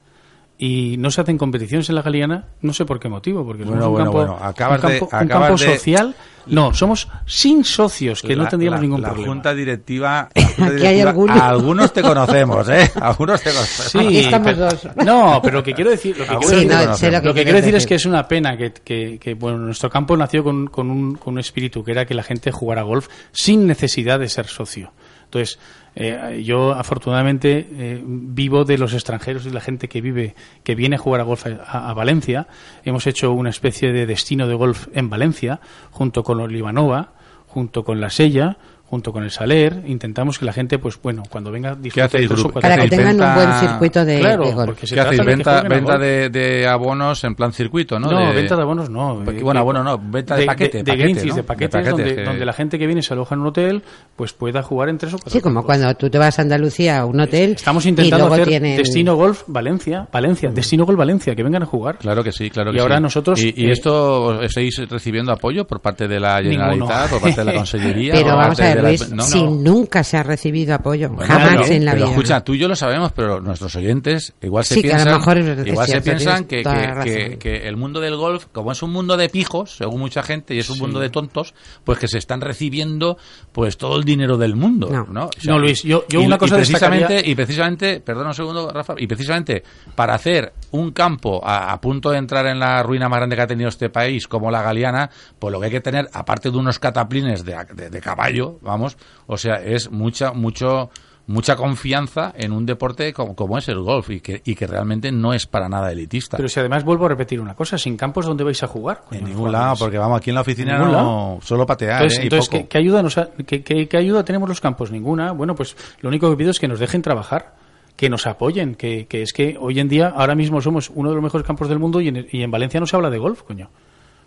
[0.62, 3.78] Y no se hacen competiciones en la Galeana, no sé por qué motivo, porque somos
[3.78, 6.14] Bueno, un bueno, campo, bueno, acabas un de- campo, un acabas campo de- social.
[6.48, 9.32] No, somos sin socios, que no tendríamos la- ningún la problema.
[9.32, 11.40] Junta directiva, la junta Aquí hay algunos.
[11.40, 12.90] algunos te conocemos, ¿eh?
[13.00, 13.92] Algunos te conocemos.
[13.92, 14.88] Sí, Aquí estamos pero- dos.
[15.04, 17.22] No, pero lo que quiero decir, lo que quiero sí, decir- no, sé lo lo
[17.22, 19.88] que que quieres quiero decir es que es una pena que, que- que, bueno, nuestro
[19.88, 23.08] campo nació con, con un, con un espíritu que era que la gente jugara golf
[23.32, 24.92] sin necesidad de ser socio.
[25.24, 25.58] Entonces,
[25.94, 30.96] eh, yo afortunadamente eh, vivo de los extranjeros y la gente que vive, que viene
[30.96, 32.46] a jugar a golf a, a, Valencia.
[32.84, 37.12] Hemos hecho una especie de destino de golf en Valencia, junto con Olivanova,
[37.46, 38.58] junto con La Sella,
[38.90, 42.28] junto con el Saler, intentamos que la gente, pues bueno, cuando venga, ¿Qué hacéis,
[42.60, 44.80] Para que tengan un buen circuito de, claro, de golf.
[44.80, 45.24] ¿Qué hacéis?
[45.24, 48.10] Venta, venta de, de, abonos en plan circuito, ¿no?
[48.10, 48.34] No, de...
[48.34, 49.22] venta de abonos no.
[49.24, 50.78] Porque, bueno, abono no, venta de, paquete.
[50.78, 51.34] De, de, paquete, ¿no?
[51.36, 52.24] de paquetes, paquetes donde, que...
[52.24, 53.82] donde, la gente que viene se aloja en un hotel,
[54.16, 56.98] pues pueda jugar en tres o cuatro Sí, como cuando tú te vas a Andalucía
[56.98, 57.52] a un hotel.
[57.52, 58.76] Estamos intentando y luego hacer tienen...
[58.76, 61.98] Destino Golf Valencia, Valencia, Destino Golf Valencia, que vengan a jugar.
[61.98, 63.02] Claro que sí, claro que y ahora sí.
[63.04, 63.40] nosotros.
[63.40, 67.44] ¿Y, y eh, esto estáis recibiendo apoyo por parte de la Generalitat, por parte de
[67.44, 68.14] la Consellería?
[68.14, 69.50] Pero por vamos parte a ver, si No.
[69.50, 72.14] nunca se ha recibido apoyo, Bueno, jamás pero- en la pero vida.
[72.16, 75.04] escucha, tú y yo lo sabemos, pero nuestros oyentes igual se Sí, que a lo
[75.04, 78.72] piensan, mejor es igual se piensan que, que- que- que el mundo del golf, como
[78.72, 80.82] es un mundo de pijos, según mucha gente, y es un Sí.
[80.82, 83.16] mundo de tontos, pues que se están recibiendo
[83.52, 84.88] pues todo el dinero del mundo.
[84.90, 85.24] No, No.
[85.26, 88.34] O No, Luis, yo- yo y- una cosa y precisamente, destacaría- y precisamente, perdona un
[88.34, 89.62] segundo, Rafa, y precisamente
[89.94, 93.42] para hacer un campo a, a punto de entrar en la ruina más grande que
[93.42, 96.58] ha tenido este país, como la Galeana, pues lo que hay que tener, aparte de
[96.58, 100.90] unos cataplines de, de- de caballo, vamos, o sea, es mucha, mucho
[101.26, 105.12] mucha confianza en un deporte como, como es el golf y que, y que realmente
[105.12, 106.36] no es para nada elitista.
[106.36, 109.02] Pero si además vuelvo a repetir una cosa, sin campos, ¿dónde vais a jugar?
[109.12, 109.52] en ningún jugadores?
[109.60, 112.22] lado, porque vamos, aquí en la oficina ¿En ningún no, solo patear, Entonces, ¿eh?
[112.22, 112.62] y entonces, poco.
[112.62, 114.90] ¿qué, qué ayuda nos ha- qué- qué- qué ayuda tenemos los campos?
[114.90, 115.30] Ninguna.
[115.30, 117.54] Bueno, pues lo único que pido es que nos dejen trabajar,
[117.94, 121.14] que nos apoyen, que, que es que hoy en día, ahora mismo somos uno de
[121.14, 123.42] los mejores campos del mundo y en, y en Valencia no se habla de golf,
[123.42, 123.70] coño.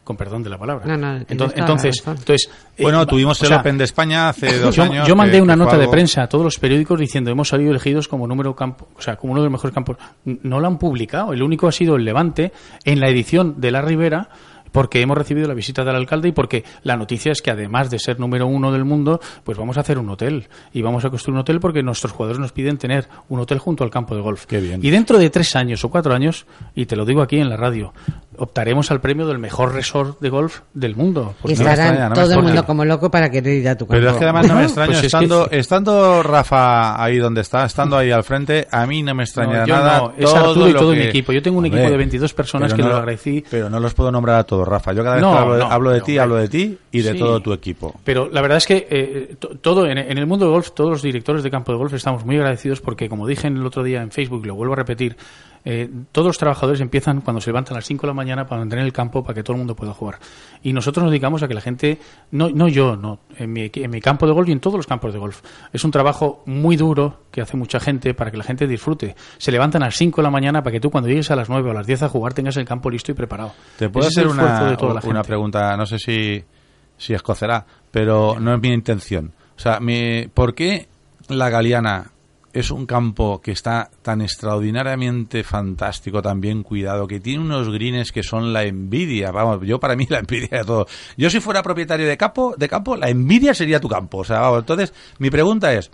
[0.03, 0.85] Con perdón de la palabra.
[0.85, 4.83] No, no, entonces, entonces, eh, Bueno, tuvimos el sea, Open de España hace dos yo,
[4.83, 5.07] años.
[5.07, 7.71] yo mandé que- una que nota de prensa a todos los periódicos diciendo hemos salido
[7.71, 9.95] elegidos como número campo, o sea, como uno de los mejores campos.
[10.25, 11.31] No lo han publicado.
[11.31, 12.51] El único ha sido el Levante
[12.83, 14.27] en la edición de la Ribera
[14.73, 17.99] porque hemos recibido la visita del alcalde y porque la noticia es que además de
[17.99, 21.35] ser número uno del mundo, pues vamos a hacer un hotel y vamos a construir
[21.35, 24.45] un hotel porque nuestros jugadores nos piden tener un hotel junto al campo de golf.
[24.45, 24.81] Qué bien.
[24.83, 27.55] Y dentro de tres años o cuatro años, y te lo digo aquí en la
[27.55, 27.93] radio,
[28.37, 31.35] optaremos al premio del mejor resort de golf del mundo.
[31.37, 33.69] Y Porque- no estarán extraña, no me todo el mundo como loco para querer ir
[33.69, 33.93] a tu campo.
[33.99, 37.17] Pero es que además no me No, extraña, pues es que- estando, estando Rafa ahí
[37.17, 39.97] donde está, estando ahí al frente, a mí no me extraña No, yo nada.
[39.99, 41.31] no, es todo Arturo y todo que- mi equipo.
[41.31, 43.43] Yo tengo un equipo de 22 personas que no lo agradecí.
[43.49, 44.93] Pero no los puedo nombrar a todos, Rafa.
[44.93, 46.77] Yo cada vez No, que hablo, de- no, hablo de no, ti, hablo de ti
[46.91, 47.19] y de Sí.
[47.19, 47.93] todo tu equipo.
[48.03, 50.89] Pero la verdad es que eh, to- todo en, en el mundo del golf, todos
[50.91, 54.01] los directores de campo de golf estamos muy agradecidos porque, como dije el otro día
[54.01, 55.15] en Facebook, lo vuelvo a repetir,
[55.65, 58.59] eh, todos los trabajadores empiezan cuando se levantan a las 5 de la mañana para
[58.59, 60.19] mantener el campo para que todo el mundo pueda jugar.
[60.61, 61.99] Y nosotros nos dedicamos a que la gente,
[62.31, 64.87] no, no yo, no, en mi, en mi campo de golf y en todos los
[64.87, 65.41] campos de golf.
[65.71, 69.15] Es un trabajo muy duro que hace mucha gente para que la gente disfrute.
[69.37, 71.47] Se levantan a las 5 de la mañana para que tú cuando llegues a las
[71.47, 73.53] 9 o a las 10 a jugar tengas el campo listo y preparado.
[73.77, 75.27] Te puedo hacer el esfuerzo una, de toda la una gente.
[75.27, 76.43] pregunta, no sé si,
[76.97, 79.33] si escocerá, pero no es mi intención.
[79.55, 80.87] O sea, mi, ¿por qué
[81.29, 82.11] la Galeana
[82.53, 88.11] es un campo que está tan extraordinariamente fantástico, tan bien cuidado, que tiene unos greens
[88.11, 89.31] que son la envidia?
[89.31, 90.87] Vamos, yo para mí la envidia de todo.
[91.17, 94.19] Yo si fuera propietario de campo, de campo, la envidia sería tu campo.
[94.19, 95.89] O sea, vamos, entonces, mi pregunta es,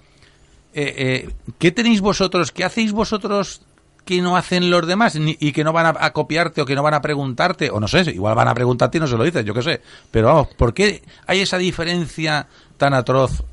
[0.73, 3.61] eh, eh, ¿qué tenéis vosotros, qué hacéis vosotros
[4.05, 6.81] que no hacen los demás ni- y que no van a, copiarte o que no
[6.83, 9.45] van a preguntarte, o no sé, igual van a preguntarte y no se lo dices,
[9.45, 9.81] yo qué sé.
[10.11, 13.43] Pero vamos, ¿por qué hay esa diferencia tan atroz,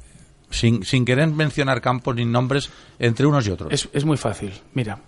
[0.50, 3.72] sin, sin querer mencionar campos ni nombres, entre unos y otros?
[3.72, 4.52] Es, es muy fácil.
[4.72, 4.98] Mira,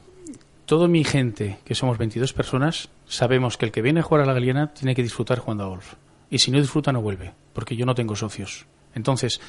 [0.66, 4.27] toda mi gente, que somos 22 personas, sabemos que el que viene a jugar a
[4.27, 5.94] la Galeana tiene que disfrutar jugando a golf.
[6.31, 8.66] Y si no disfruta, no vuelve, porque yo no tengo socios.
[8.94, 9.40] Entonces,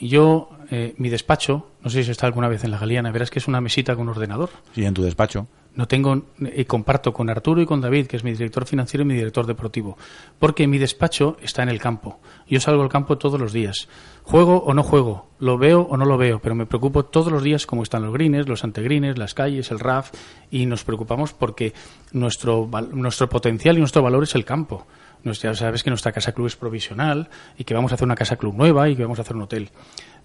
[0.00, 3.38] yo, eh, mi despacho, no sé si está alguna vez en la Galeana, verás que
[3.38, 4.50] es una mesita con un ordenador.
[4.74, 5.46] Y en tu despacho.
[5.74, 9.06] No tengo, y comparto con Arturo y con David, que es mi director financiero y
[9.06, 9.96] mi director deportivo,
[10.38, 12.20] porque mi despacho está en el campo.
[12.46, 13.88] Yo salgo al campo todos los días.
[14.22, 17.42] Juego o no juego, lo veo o no lo veo, pero me preocupo todos los
[17.42, 20.10] días cómo están los greens, los antegrines, las calles, el RAF,
[20.50, 21.72] y nos preocupamos porque
[22.12, 24.86] nuestro, nuestro potencial y nuestro valor es el campo.
[25.24, 28.36] Ya sabes que nuestra casa club es provisional y que vamos a hacer una casa
[28.36, 29.70] club nueva y que vamos a hacer un hotel.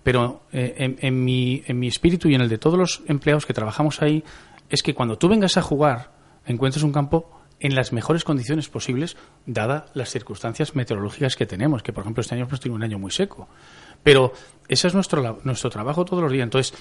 [0.03, 3.45] Pero eh, en, en mi, en mi espíritu y en el de todos los empleados
[3.45, 4.23] que trabajamos ahí,
[4.69, 6.11] es que cuando tú vengas a jugar,
[6.45, 11.91] encuentres un campo en las mejores condiciones posibles, dada las circunstancias meteorológicas que tenemos, que
[11.91, 13.47] por ejemplo este año hemos tenido un año muy seco.
[14.03, 14.33] Pero
[14.67, 16.43] ese es nuestro, nuestro trabajo todos los días.
[16.43, 16.77] Entonces,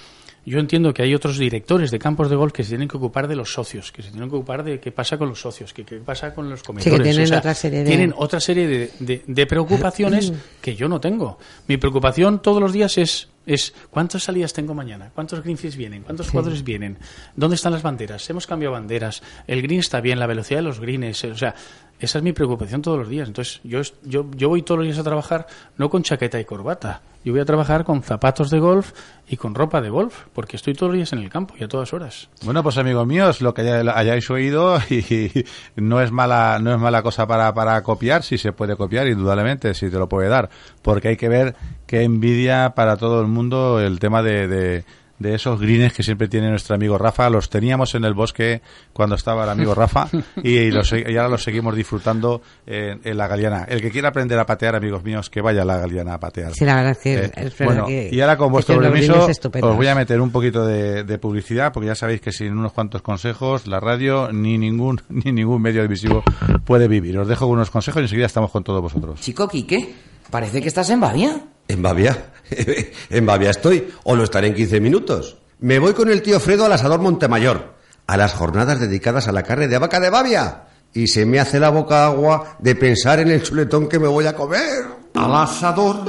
[0.49, 3.27] yo entiendo que hay otros directores de campos de golf que se tienen que ocupar
[3.27, 5.83] de los socios, que se tienen que ocupar de qué pasa con los socios, que
[5.83, 7.01] qué pasa con los comedores.
[7.03, 10.31] tienen O sea, otra serie de- tienen otra serie de, de- de preocupaciones
[10.61, 11.37] que yo no tengo.
[11.67, 15.11] Mi preocupación todos los días es, es ¿cuántas salidas tengo mañana?
[15.13, 16.03] ¿Cuántos greenfields vienen?
[16.03, 16.97] ¿Cuántos jugadores vienen?
[17.35, 18.29] ¿Dónde están las banderas?
[18.29, 19.21] Hemos cambiado banderas.
[19.47, 21.23] El green está bien, la velocidad de los greens.
[21.25, 21.55] eh, O sea,
[21.99, 23.27] Esa es mi preocupación todos los días.
[23.27, 27.01] Entonces, yo, yo, yo voy todos los días a trabajar no con chaqueta y corbata.
[27.23, 28.93] Yo voy a trabajar con zapatos de golf
[29.27, 31.67] y con ropa de golf, porque estoy todos los días en el campo y a
[31.67, 32.29] todas horas.
[32.43, 35.43] Bueno, pues amigos míos, lo que hayáis oído y,
[35.75, 39.73] no es mala no es mala cosa para, para copiar, si se puede copiar, indudablemente,
[39.73, 40.49] si te lo puede dar,
[40.81, 41.55] porque hay que ver
[41.85, 44.85] qué envidia para todo el mundo el tema de de
[45.19, 47.29] esos greens que siempre tiene nuestro amigo Rafa.
[47.29, 48.61] Los teníamos en el bosque
[48.93, 50.07] cuando estaba el amigo Rafa
[50.43, 53.65] y, los, ahora los seguimos disfrutando en, la Galeana.
[53.67, 56.53] El que quiera aprender a patear, amigos míos, que vaya a la Galeana a patear.
[56.53, 60.21] Sí, la verdad que eh, bueno, Y ahora con vuestro permiso os voy a meter
[60.21, 64.59] un poquito de, publicidad porque ya sabéis que sin unos cuantos consejos la radio ni
[64.59, 66.23] ningún ni ningún medio divisivo
[66.65, 67.17] puede vivir.
[67.17, 69.19] Os dejo unos consejos y enseguida estamos con todos vosotros.
[69.19, 69.95] Chico Quique,
[70.29, 71.41] parece que estás en Bavia.
[71.67, 72.31] ¿En Bavia?
[73.09, 75.37] en Bavia estoy, o lo estaré en 15 minutos.
[75.59, 77.73] Me voy con el tío Fredo al asador Montemayor,
[78.05, 80.63] a las jornadas dedicadas a la carne de vaca de Bavia.
[80.93, 84.25] Y se me hace la boca agua de pensar en el chuletón que me voy
[84.25, 84.85] a comer.
[85.15, 86.05] Al asador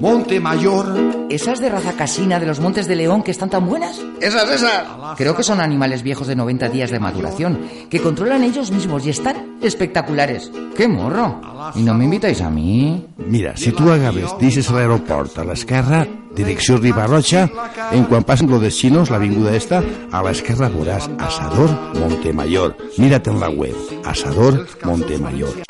[0.00, 4.00] Montemayor ¿Esas de raza casina de los Montes de León que están tan buenas?
[4.20, 4.84] Esas, esas.
[5.16, 9.10] Creo que son animales viejos de 90 días de maduración, que controlan ellos mismos y
[9.10, 10.50] están espectaculares.
[10.74, 11.40] ¡Qué morro!
[11.76, 13.06] ¿Y no me invitáis a mí?
[13.18, 17.48] Mira, si tú agabes dices al aeropuerto a la esquerra, dirección Ribarrocha,
[17.92, 22.76] en quan passen lo de chinos, vinguda esta, a la esquerra veuràs Asador Montemayor.
[22.98, 25.69] Mírate en la web, Asador Montemayor.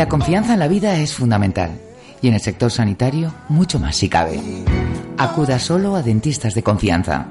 [0.00, 1.72] La confianza en la vida es fundamental
[2.22, 4.40] y en el sector sanitario mucho más si cabe.
[5.18, 7.26] Acuda solo a dentistas de confianza.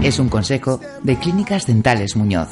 [0.00, 2.50] Es un consejo de Clínicas Dentales Muñoz.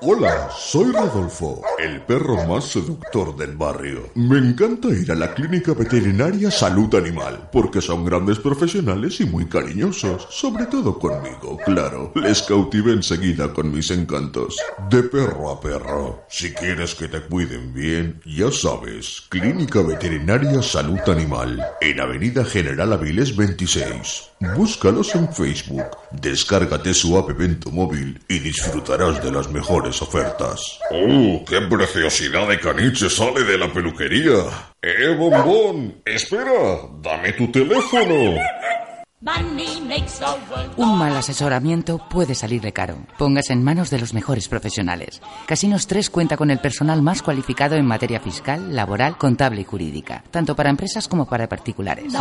[0.00, 4.08] Hola, soy Rodolfo, el perro más seductor del barrio.
[4.14, 9.46] Me encanta ir a la clínica veterinaria Salud Animal, porque son grandes profesionales y muy
[9.46, 12.12] cariñosos, sobre todo conmigo, claro.
[12.14, 14.56] Les cautivé enseguida con mis encantos.
[14.88, 16.22] De perro a perro.
[16.28, 22.92] Si quieres que te cuiden bien, ya sabes, Clínica Veterinaria Salud Animal, en Avenida General
[22.92, 24.30] Aviles 26.
[24.54, 30.78] Búscalos en Facebook, descárgate su app en móvil y disfrutarás de las mejores ofertas.
[30.90, 34.34] ¡Oh, qué preciosidad de caniche sale de la peluquería!
[34.82, 36.02] ¡Eh, bombón!
[36.04, 38.36] Espera, dame tu teléfono.
[40.76, 42.98] Un mal asesoramiento puede salirle caro.
[43.18, 45.20] Póngase en manos de los mejores profesionales.
[45.44, 50.22] Casinos 3 cuenta con el personal más cualificado en materia fiscal, laboral, contable y jurídica,
[50.30, 52.12] tanto para empresas como para particulares.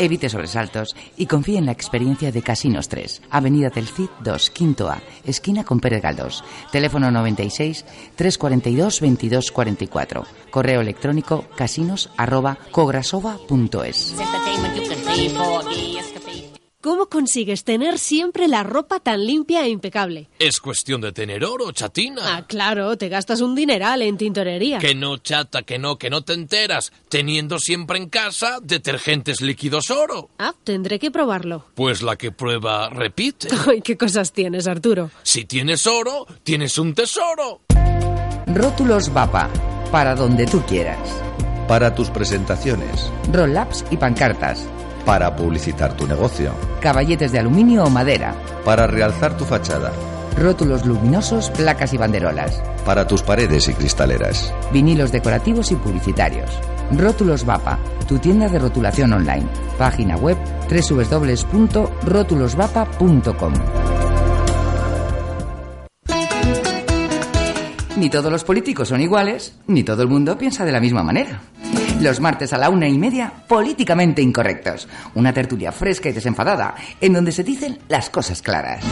[0.00, 4.88] Evite sobresaltos y confíe en la experiencia de Casinos 3, Avenida del Cid 2, Quinto
[4.88, 6.42] A, esquina con Pérez Galdós.
[6.72, 7.84] Teléfono 96
[8.16, 10.24] 342 2244.
[10.50, 14.14] Correo electrónico casinos@cograsova.es.
[16.84, 20.28] ¿Cómo consigues tener siempre la ropa tan limpia e impecable?
[20.38, 22.36] Es cuestión de tener oro, chatina.
[22.36, 24.80] Ah, claro, te gastas un dineral en tintorería.
[24.80, 26.92] Que no, chata, que no, que no te enteras.
[27.08, 30.28] Teniendo siempre en casa detergentes líquidos oro.
[30.38, 31.64] Ah, tendré que probarlo.
[31.74, 33.48] Pues la que prueba repite.
[33.66, 35.10] Ay, qué cosas tienes, Arturo.
[35.22, 37.62] Si tienes oro, tienes un tesoro.
[38.46, 39.48] Rótulos Vapa,
[39.90, 40.98] para donde tú quieras.
[41.66, 43.10] Para tus presentaciones.
[43.32, 44.66] Roll-ups y pancartas
[45.04, 46.52] para publicitar tu negocio.
[46.80, 48.34] Caballetes de aluminio o madera.
[48.64, 49.92] Para realzar tu fachada.
[50.36, 52.60] Rótulos luminosos, placas y banderolas.
[52.84, 54.52] Para tus paredes y cristaleras.
[54.72, 56.50] Vinilos decorativos y publicitarios.
[56.90, 59.46] Rótulos Vapa, tu tienda de rotulación online.
[59.78, 60.36] Página web
[60.68, 63.52] www.rótulosvapa.com.
[67.96, 71.40] Ni todos los políticos son iguales, ni todo el mundo piensa de la misma manera.
[72.00, 74.88] Los martes a la una y media, políticamente incorrectos.
[75.14, 78.84] Una tertulia fresca y desenfadada, en donde se dicen las cosas claras.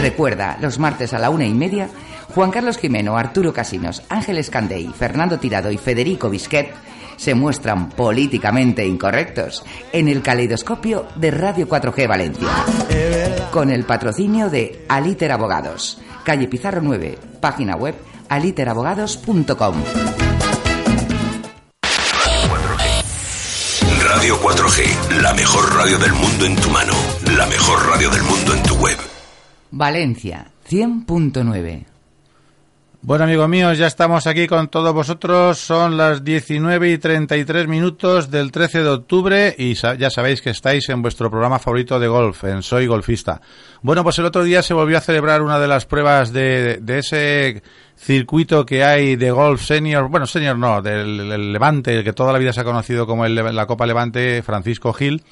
[0.00, 1.88] Recuerda, los martes a la una y media,
[2.34, 6.74] Juan Carlos Jimeno, Arturo Casinos, Ángeles Candey, Fernando Tirado y Federico Bisquet
[7.20, 12.48] se muestran políticamente incorrectos en el caleidoscopio de Radio 4G Valencia.
[13.50, 17.94] Con el patrocinio de Aliter Abogados, calle Pizarro 9, página web
[18.30, 20.29] aliterabogados.com.
[24.50, 26.92] 4G, la mejor radio del mundo en tu mano,
[27.36, 28.98] la mejor radio del mundo en tu web.
[29.70, 31.89] Valencia, 100.9.
[33.02, 35.56] Bueno, amigos míos, ya estamos aquí con todos vosotros.
[35.56, 40.86] Son las 19 y 33 minutos del 13 de octubre y ya sabéis que estáis
[40.90, 43.40] en vuestro programa favorito de golf, en Soy Golfista.
[43.80, 46.98] Bueno, pues el otro día se volvió a celebrar una de las pruebas de, de
[46.98, 47.62] ese
[47.96, 52.34] circuito que hay de golf senior, bueno, senior no, del, del Levante, el que toda
[52.34, 55.24] la vida se ha conocido como el, la Copa Levante, Francisco Gil.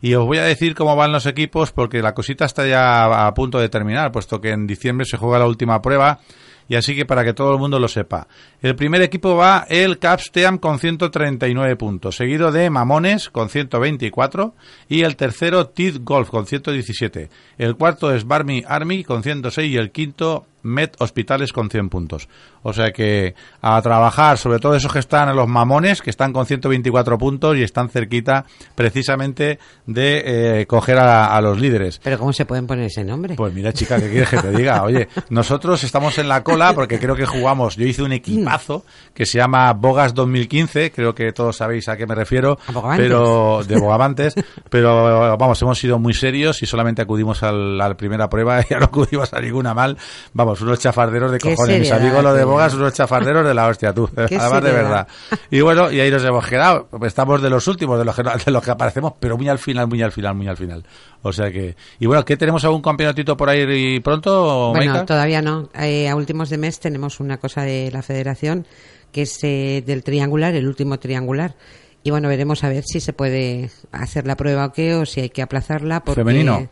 [0.00, 3.34] Y os voy a decir cómo van los equipos porque la cosita está ya a
[3.34, 6.20] punto de terminar, puesto que en diciembre se juega la última prueba
[6.68, 8.26] y así que para que todo el mundo lo sepa.
[8.62, 14.54] El primer equipo va el Capsteam con 139 puntos, seguido de Mamones con 124
[14.88, 17.30] y el tercero Tid Golf con 117.
[17.58, 22.28] El cuarto es Barmy Army con 106 y el quinto Met Hospitales con 100 puntos.
[22.62, 26.32] O sea que a trabajar, sobre todo esos que están en los mamones, que están
[26.32, 28.44] con 124 puntos y están cerquita
[28.74, 32.00] precisamente de eh, coger a, a los líderes.
[32.02, 33.34] Pero ¿cómo se pueden poner ese nombre?
[33.36, 34.82] Pues mira, chica, ¿qué quieres que te diga?
[34.82, 37.76] Oye, nosotros estamos en la cola porque creo que jugamos.
[37.76, 38.84] Yo hice un equipazo
[39.14, 42.58] que se llama Bogas 2015, creo que todos sabéis a qué me refiero,
[42.96, 44.34] pero de Bogavantes,
[44.70, 48.64] pero vamos, hemos sido muy serios y solamente acudimos al- a la primera prueba y
[48.70, 49.96] ya no acudimos a ninguna mal.
[50.32, 51.80] Vamos, unos chafarderos de cojones.
[51.80, 52.44] Mis amigos lo de.
[52.44, 54.08] Bogas, unos chafarderos de la hostia, tú.
[54.16, 55.08] Además de verdad.
[55.50, 56.88] Y bueno, y ahí nos hemos quedado.
[57.02, 59.86] Estamos de los últimos, de los que, de los que aparecemos, pero muy al final,
[59.86, 60.84] muy al final, muy al final.
[61.22, 61.76] O sea que.
[61.98, 65.68] Y bueno, ¿qué tenemos algún campeonatito por ahí pronto, Bueno, todavía no.
[65.74, 68.66] Eh, a últimos de mes tenemos una cosa de la federación
[69.12, 71.54] que es eh, del triangular, el último triangular.
[72.02, 75.22] Y bueno, veremos a ver si se puede hacer la prueba o qué, o si
[75.22, 76.04] hay que aplazarla.
[76.04, 76.68] Porque, ¿Femenino?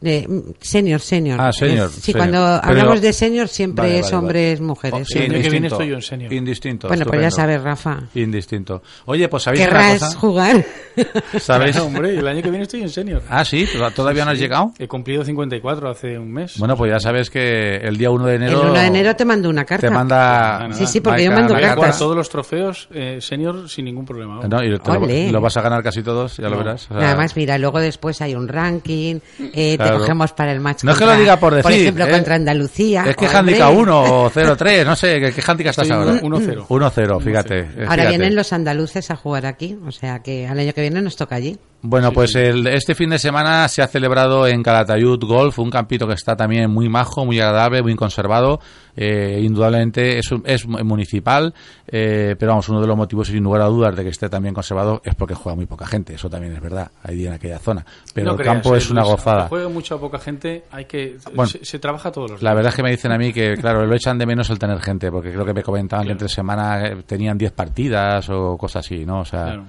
[0.00, 0.28] Eh,
[0.60, 1.40] senior, senior.
[1.40, 2.18] Ah, senior, Es- sí, senior.
[2.30, 4.24] cuando Pero- hablamos de senior siempre Vale, es vale, vale.
[4.26, 5.00] hombres, mujeres.
[5.00, 5.74] Oh, sí, El año que viene indistinto.
[5.74, 6.32] estoy yo en senior.
[6.32, 6.88] Indistinto.
[6.88, 7.52] bueno, pues ya estupendo.
[7.52, 8.00] sabes, Rafa.
[8.14, 8.82] Indistinto.
[9.06, 10.18] Oye, pues sabéis una Querrás cosa.
[10.18, 10.64] jugar.
[11.40, 11.72] ¿Sabéis?
[11.72, 13.22] Claro, hombre, el año que viene estoy en senior.
[13.28, 14.72] Ah, sí, todavía no has Sí, llegado.
[14.78, 16.58] He cumplido 54 hace un mes.
[16.58, 18.62] Bueno, pues ya sabes que el día 1 de El enero.
[18.62, 19.86] 1 de enero te mando una carta.
[19.88, 20.68] Te manda.
[20.72, 21.98] Sí, sí, porque yo Maika- mando Voy a Maika- jugar cartas.
[21.98, 24.40] todos los trofeos eh, senior sin ningún problema.
[24.46, 26.58] No, y te lo, lo vas a ganar casi todos, ya lo No.
[26.58, 26.84] verás.
[26.84, 29.20] o sea- Nada más, mira, luego después hay un ranking,
[29.54, 30.00] eh, Claro.
[30.04, 32.10] cogemos para el match No es que contra- lo diga por decir, ejemplo, ¿eh?
[32.10, 33.04] contra Andalucía.
[33.08, 36.20] Es que handicap 1 o 0-3, no sé, ¿qué, qué handicap estás ahora?
[36.20, 36.66] 1-0.
[36.68, 37.58] 1-0, fíjate.
[37.60, 38.08] eh, Ahora fíjate.
[38.08, 41.36] vienen los andaluces a jugar aquí, o sea que al año que viene nos toca
[41.36, 41.58] allí.
[41.80, 42.38] Bueno, Sí, pues sí.
[42.40, 46.34] el- este fin de semana se ha celebrado en Calatayud Golf, un campito que está
[46.34, 48.58] también muy majo, muy agradable, muy conservado.
[48.96, 51.54] Eh, indudablemente es, un- es municipal,
[51.86, 54.54] eh, pero vamos, uno de los motivos, sin lugar a dudas, de que esté también
[54.54, 56.14] conservado es porque juega muy poca gente.
[56.14, 57.86] Eso también es verdad, ahí en aquella zona.
[58.12, 59.42] Pero No el creas, campo eh, es una Luis, gozada.
[59.42, 62.56] aunque Juega mucha poca gente, hay que Bueno, se, se trabaja todos los La días.
[62.56, 64.80] verdad es que me dicen a mí que, claro, lo echan de menos el tener
[64.80, 68.84] gente, porque creo que me comentaban que entre semana eh, tenían 10 partidas o cosas
[68.84, 69.20] así, ¿no?
[69.20, 69.64] O sea, Claro.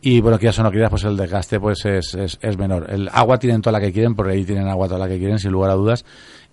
[0.00, 2.86] y bueno, que ya son no quieras, pues el desgaste pues es, es, es menor.
[2.90, 5.38] El agua tienen toda la que quieren, porque ahí tienen agua toda la que quieren,
[5.38, 6.04] sin lugar a dudas.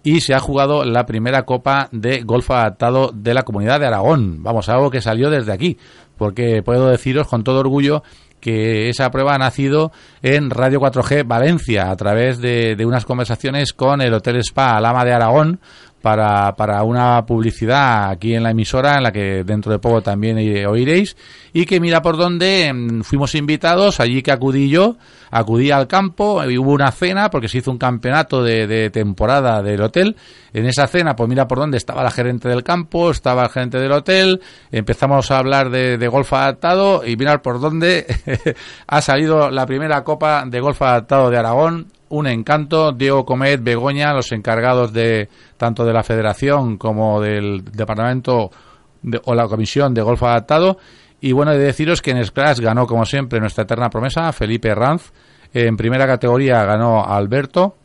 [0.02, 4.42] Y se ha jugado la primera copa de golf adaptado de la comunidad de Aragón.
[4.44, 5.78] Vamos, algo que salió desde aquí,
[6.18, 8.02] porque puedo deciros con todo orgullo
[8.40, 13.74] que esa prueba ha nacido en Radio 4G Valencia a través de, de unas conversaciones
[13.74, 15.60] con el Hotel Spa Alama de Aragón
[16.02, 20.38] para, para una publicidad aquí en la emisora en la que dentro de poco también
[20.68, 21.16] oiréis.
[21.54, 24.98] Y que mira por dónde mm, fuimos invitados allí que acudí yo
[25.32, 29.62] acudí al campo y hubo una cena porque se hizo un campeonato de, de temporada
[29.62, 30.16] del hotel.
[30.54, 33.78] En esa cena pues mira por dónde estaba la gerente del campo estaba el gerente
[33.78, 34.42] del hotel
[34.72, 38.08] empezamos a hablar de, de golf adaptado y mirar por dónde
[38.88, 42.92] ha salido la primera copa de golf adaptado de Aragón un encanto.
[42.92, 48.52] Diego Comet, Begoña, los encargados de tanto de la Federación como del Departamento
[49.02, 50.78] de- o la Comisión de Golf Adaptado.
[51.22, 54.74] Y bueno, he de deciros que en Scratch ganó, como siempre, nuestra eterna promesa, Felipe
[54.74, 55.12] Ranz.
[55.54, 57.76] En primera categoría ganó Alberto,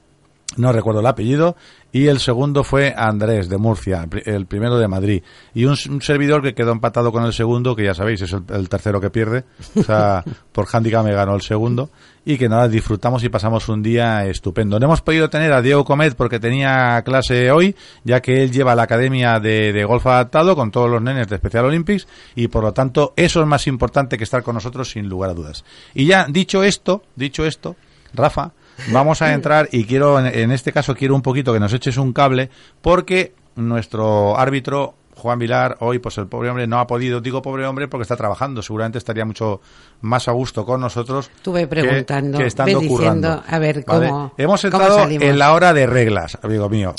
[0.57, 1.57] no recuerdo el apellido,
[1.95, 5.23] y el segundo fue Andrés de Murcia, el pri- el primero de Madrid.
[5.55, 8.69] Y un, servidor que quedó empatado con el segundo, que ya sabéis, es el, el
[8.69, 9.45] tercero que pierde.
[9.77, 11.91] O sea, por handicap me ganó el segundo.
[12.27, 14.81] Y que nada, disfrutamos y pasamos un día estupendo.
[14.81, 18.75] No hemos podido tener a Diego Comet porque tenía clase hoy, ya que él lleva
[18.75, 22.65] la academia de, de golf adaptado con todos los nenes de Special Olympics y por
[22.65, 25.65] lo tanto eso es más importante que estar con nosotros sin lugar a dudas.
[25.95, 27.77] Y ya dicho esto, dicho esto,
[28.15, 28.53] Rafa,
[28.93, 31.97] vamos a entrar y quiero, en, en este caso quiero un poquito que nos eches
[31.97, 32.51] un cable
[32.83, 37.65] porque nuestro árbitro Juan Vilar hoy pues el pobre hombre no ha podido, digo pobre
[37.67, 39.61] hombre porque está trabajando, seguramente estaría mucho
[40.01, 41.31] más a gusto con nosotros.
[41.37, 43.45] Estuve que- preguntando, que estando diciendo, currando.
[43.47, 44.09] a ver, ¿Vale?
[44.09, 46.95] cómo- Hemos entrado en la hora de reglas, amigo mío.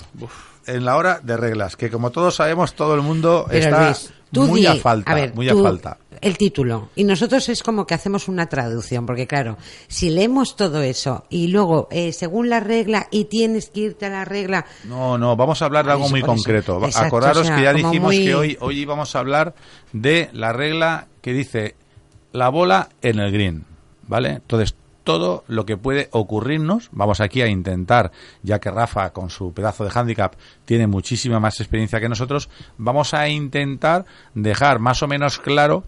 [0.67, 4.13] En la hora de reglas, que como todos sabemos, todo el mundo Pero, está Luis,
[4.35, 5.97] Tú muy di- a falta, a ver, muy tú- a falta.
[6.21, 6.89] El título.
[6.95, 9.57] Y nosotros es como que hacemos una traducción, porque claro,
[9.87, 14.09] si leemos todo eso y luego, eh, según la regla, y tienes que irte a
[14.09, 16.79] la regla, No, no, vamos a hablar de algo eso, muy concreto.
[16.85, 19.55] Exacto, Acordaros o sea, que ya dijimos muy- que hoy, hoy íbamos a hablar
[19.93, 21.75] de la regla que dice
[22.31, 23.65] la bola en el green,
[24.07, 24.29] ¿vale?
[24.29, 24.75] Entonces,
[25.05, 28.11] todo lo que puede ocurrirnos, vamos aquí a intentar,
[28.43, 30.35] ya que Rafa con su pedazo de handicap
[30.65, 34.03] tiene muchísima más experiencia que nosotros, vamos a intentar
[34.33, 35.83] dejar más o menos claro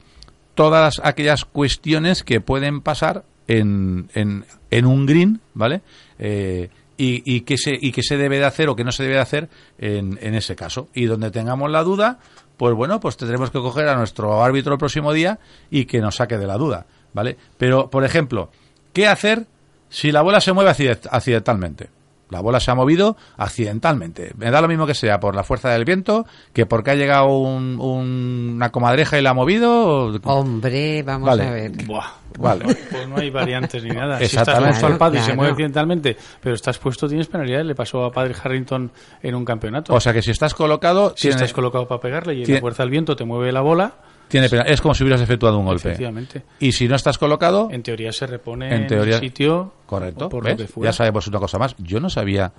[0.53, 5.81] todas aquellas cuestiones que pueden pasar en, en, en un green, ¿vale?
[6.19, 9.03] Eh, y, y, qué se, y qué se debe de hacer o qué no se
[9.03, 10.89] debe de hacer en, en ese caso.
[10.93, 12.19] Y donde tengamos la duda,
[12.57, 15.39] pues bueno, pues tendremos que coger a nuestro árbitro el próximo día
[15.69, 17.37] y que nos saque de la duda, ¿vale?
[17.57, 18.49] Pero, por ejemplo,
[18.93, 19.45] ¿qué hacer
[19.89, 21.89] si la bola se mueve accident- accidentalmente?
[22.29, 24.33] La bola se ha movido accidentalmente.
[24.37, 27.27] Me da lo mismo que sea por la fuerza del viento, que porque ha llegado
[27.37, 30.09] un- un- una comadreja y la ha movido.
[30.13, 31.47] o- hombre, vamos Vale.
[31.47, 31.71] a ver.
[31.85, 32.05] Buah,
[32.37, 32.65] Vale.
[32.65, 34.17] Pues, pues no hay variantes ni nada.
[34.19, 34.49] Si estás
[34.83, 37.63] al pad y se mueve accidentalmente, pero estás puesto, tienes penalidad.
[37.63, 38.91] Le pasó a Padre Harrington
[39.23, 39.93] en un campeonato.
[39.93, 42.83] O sea que si estás colocado, si estás colocado para pegarle y tiene- la fuerza
[42.83, 43.93] del viento te mueve la bola,
[44.27, 44.63] tiene pena.
[44.63, 45.89] Es como si hubieras efectuado un golpe.
[45.89, 46.43] efectivamente.
[46.59, 49.73] Y si no estás colocado, En teoría se repone En en, teoría- el sitio.
[49.85, 50.29] correcto.
[50.29, 50.59] por ¿ves?
[50.59, 50.89] lo que fuera.
[50.91, 51.75] Ya sabemos una cosa más.
[51.77, 52.51] Yo no sabía.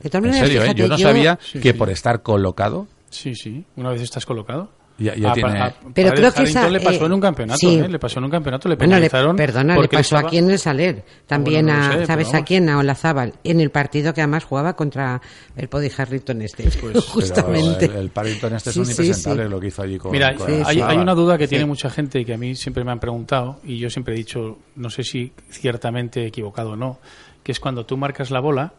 [0.00, 0.72] De todas En serio, ¿eh?
[0.74, 1.78] Yo no sabía Sí, que sí.
[1.78, 2.86] por estar colocado.
[3.10, 3.64] Sí, sí.
[3.76, 4.70] Una vez estás colocado.
[4.98, 7.12] Ya- ya A- tiene- a- Pero Padre creo que Harrington esa, le pasó eh, en
[7.12, 7.74] un campeonato, sí.
[7.78, 7.88] ¿eh?
[7.88, 9.36] Le pasó en un campeonato, le Bueno, le, penalizaron.
[9.36, 11.04] perdona, le pasó estaba- aquí en el Saler.
[11.26, 12.68] También bueno, no a, sé, ¿sabes pero a quién?
[12.70, 13.34] A Olazábal.
[13.44, 15.20] En el partido que además jugaba contra
[15.54, 16.64] el Podi Harrington este.
[16.80, 17.88] Pues, justamente.
[17.88, 19.50] Pero el, el Paddington este Sí, es un sí, impresentable sí.
[19.50, 20.12] lo que hizo allí con.
[20.12, 21.50] Mira, con Sí, hay, hay una duda que Sí.
[21.50, 24.16] tiene mucha gente y que a mí siempre me han preguntado y yo siempre he
[24.16, 27.00] dicho, no sé si ciertamente equivocado o no,
[27.42, 28.72] que es cuando tú marcas la bola,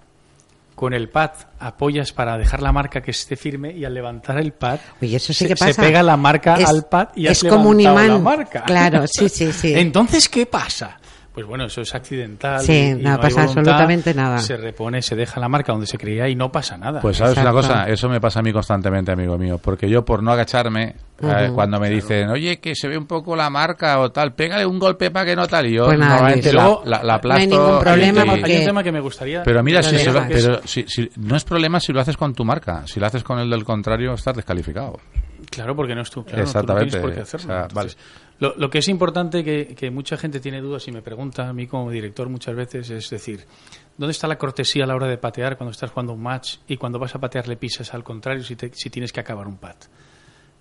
[0.77, 4.53] con el pad apoyas para dejar la marca que esté firme y al levantar el
[4.53, 5.81] pad Oye, eso sí se, que se pasa.
[5.81, 8.07] pega la marca Es- al pad y has es como un imán.
[8.09, 8.61] la marca.
[8.63, 9.73] Claro, sí, sí, sí.
[9.75, 10.99] Entonces, ¿qué pasa?
[11.37, 12.61] Pues bueno, eso es accidental.
[12.61, 14.39] Sí, y- y no pasa voluntad, absolutamente nada.
[14.39, 16.99] Se repone, se deja la marca donde se creía y no pasa nada.
[16.99, 17.67] Pues sabes una Exacto.
[17.75, 21.51] cosa, eso me pasa a mí constantemente, amigo mío, porque yo por no agacharme, eh,
[21.53, 24.79] cuando me dicen, oye, que se ve un poco la marca o tal, pégale un
[24.79, 27.15] golpe para que no tal, y yo Pues nada, normalmente la, la- la no hay
[27.17, 29.43] aplasto ningún problema porque- hay un tema que me gustaría.
[29.43, 32.33] Pero mira, si, se lo- pero si, si- no es problema si lo haces con
[32.33, 34.97] tu marca, si lo haces con el del contrario, estás descalificado.
[35.57, 36.23] Claro, porque no es tú.
[36.23, 37.45] Claro, Exactamente, Tú no tienes por qué hacerlo.
[37.47, 37.97] o sea, Entonces,
[38.39, 41.53] lo, lo que es importante que, que mucha gente tiene dudas y me pregunta a
[41.53, 43.45] mí como director muchas veces es decir,
[43.97, 46.77] ¿dónde está la cortesía a la hora de patear cuando estás jugando un match y
[46.77, 49.57] cuando vas a patear le pisas al contrario si, te- si tienes que acabar un
[49.57, 49.85] pat?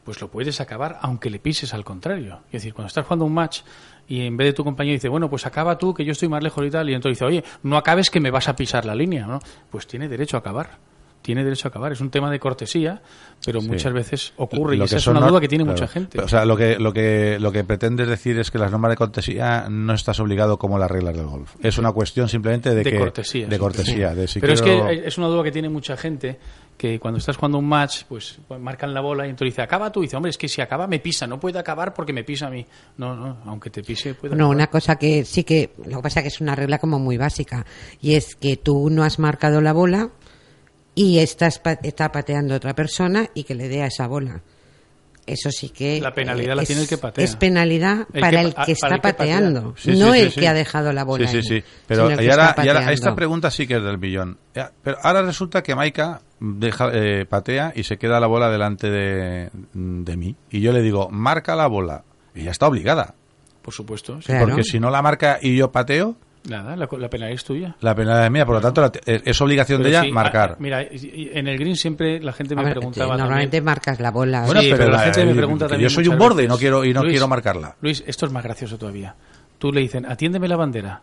[0.05, 2.37] Pues lo puedes acabar aunque le pises al contrario.
[2.47, 3.63] Es decir, cuando estás jugando un match
[4.09, 6.43] y en vez de tu compañero dice, bueno, pues acaba tú, que yo estoy más
[6.43, 8.95] lejos y tal, y entonces dice, oye, no acabes que me vas a pisar la
[8.95, 9.41] línea, ¿no?
[9.69, 10.79] Pues tiene derecho a acabar.
[11.23, 11.91] Tiene derecho a acabar.
[11.91, 13.03] Es un tema de cortesía,
[13.45, 13.69] pero Sí.
[13.69, 15.77] muchas veces ocurre y esa es una duda que tiene claro.
[15.77, 16.21] mucha gente.
[16.21, 18.97] O sea, lo que, lo que, lo que pretendes decir es que las normas de
[18.97, 21.55] cortesía no estás obligado como las reglas del golf.
[21.63, 23.49] Es una cuestión simplemente de, de que, cortesía.
[23.49, 23.61] de sí.
[23.61, 24.15] cortesía.
[24.15, 26.39] de si Pero quiero- es que es una duda que tiene mucha gente
[26.77, 30.03] que cuando estás jugando un match, pues marcan la bola y entonces dice, acaba tú.
[30.03, 32.47] Y dice, hombre, es que si acaba me pisa, no puede acabar porque me pisa
[32.47, 32.65] a mí.
[32.99, 34.55] No, no, aunque te pise, puede No, acabar.
[34.57, 37.67] una cosa que sí que, lo que pasa que es una regla como muy básica,
[38.01, 40.11] y es que tú no has marcado la bola
[40.97, 44.41] y estás pa- está pateando otra persona y que le dé a esa bola.
[45.27, 46.01] Eso sí que...
[46.01, 47.25] La penalidad la es- tiene el que patea.
[47.25, 49.13] Es penalidad El para que el que para está el que patea.
[49.17, 50.41] pateando, Sí, no sí, sí, el sí.
[50.41, 51.27] que ha dejado la bola.
[51.29, 51.65] Sí, sí, sí.
[51.89, 52.91] Pero, y ahora, está y ahora pateando.
[52.93, 54.39] esta pregunta sí que es del billón.
[54.55, 58.89] Ya, Pero ahora resulta que Maika deja, eh, patea y se queda la bola delante
[58.89, 60.37] de, de mí.
[60.51, 62.05] Y yo le digo, marca la bola.
[62.33, 63.15] Y ya está obligada.
[63.63, 64.21] Por supuesto.
[64.21, 64.27] sí.
[64.29, 64.47] Claro.
[64.47, 66.15] Porque si no la marca y yo pateo,
[66.49, 67.77] Nada, la, la penalidad es tuya.
[67.81, 68.47] la penalidad es mía.
[68.47, 70.53] Por lo tanto, la- eh, es obligación de ella sí, marcar.
[70.53, 74.11] a- mira, en el green siempre la gente me ver, preguntaba normalmente también- marcas la
[74.11, 74.45] bola.
[74.47, 76.19] Bueno, Sí, pero, pero la la- gente me eh, pregunta que también yo soy un
[76.19, 77.77] borde y no quiero y no Luis, quiero marcarla.
[77.81, 79.15] Luis, esto es más gracioso todavía.
[79.59, 81.01] Tú le dicen, atiéndeme la bandera.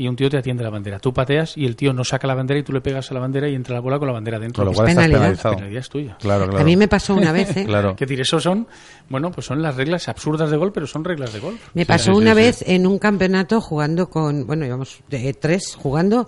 [0.00, 0.98] Y un tío te atiende la bandera.
[0.98, 3.20] Tú pateas y el tío no saca la bandera y tú le pegas a la
[3.20, 4.60] bandera y entra la bola con la bandera dentro.
[4.60, 5.18] Con lo Es cual penalidad.
[5.18, 5.52] penalizado.
[5.52, 6.16] La penalidad es tuya.
[6.18, 6.58] Claro, claro.
[6.60, 7.64] A mí me pasó una vez, ¿eh?
[7.66, 7.94] Claro.
[7.96, 8.66] Que decir, eso son,
[9.10, 11.60] bueno, pues son las reglas absurdas de golf, pero son reglas de golf.
[11.74, 15.34] Me Sí, pasó sí, una sí, vez en un campeonato jugando con, bueno, íbamos de
[15.34, 16.26] tres jugando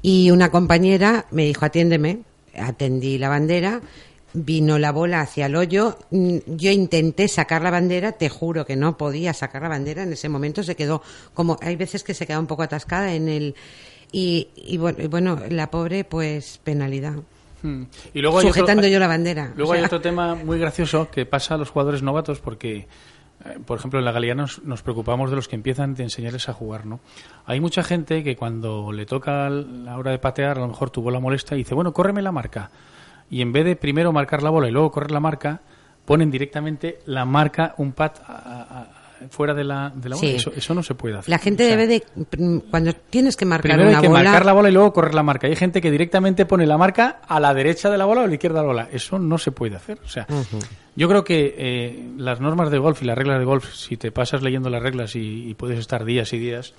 [0.00, 2.20] y una compañera me dijo atiéndeme,
[2.58, 3.82] atendí la bandera,
[4.32, 8.76] vino la bola hacia el hoyo, mm, yo intenté sacar la bandera, te juro que
[8.76, 11.02] no podía sacar la bandera, en ese momento se quedó
[11.34, 13.54] como, hay veces que se queda un poco atascada en el,
[14.12, 17.14] y, y bueno, y bueno, la pobre pues penalidad.
[17.62, 17.82] Hmm.
[18.14, 19.52] Y luego otro- Sujetando yo la bandera.
[19.56, 22.86] Luego O hay otro tema muy gracioso que pasa a los jugadores novatos porque,
[23.44, 26.48] eh, por ejemplo, en la Galía nos, nos preocupamos de los que empiezan de enseñarles
[26.48, 27.00] a jugar, ¿no?
[27.44, 31.02] Hay mucha gente que cuando le toca la hora de patear, a lo mejor tu
[31.02, 32.70] bola molesta y dice, bueno, córreme la marca.
[33.30, 35.60] Y en vez de primero marcar la bola y luego correr la marca,
[36.04, 38.86] ponen directamente la marca, un pad a- a- a-
[39.28, 40.28] fuera de la, de la bola.
[40.28, 40.34] Sí.
[40.36, 41.28] Eso, eso no se puede hacer.
[41.28, 44.22] La gente O sea, debe de, cuando tienes que marcar Primero hay una que bola,
[44.24, 45.46] marcar la bola y luego correr la marca.
[45.46, 48.26] Hay gente que directamente pone la marca a la derecha de la bola o a
[48.28, 48.88] la izquierda de la bola.
[48.90, 49.98] Eso no se puede hacer.
[50.02, 50.26] O sea,
[50.96, 54.10] yo creo que eh, las normas de golf y las reglas de golf, si te
[54.10, 56.72] pasas leyendo las reglas y, y puedes estar días y días,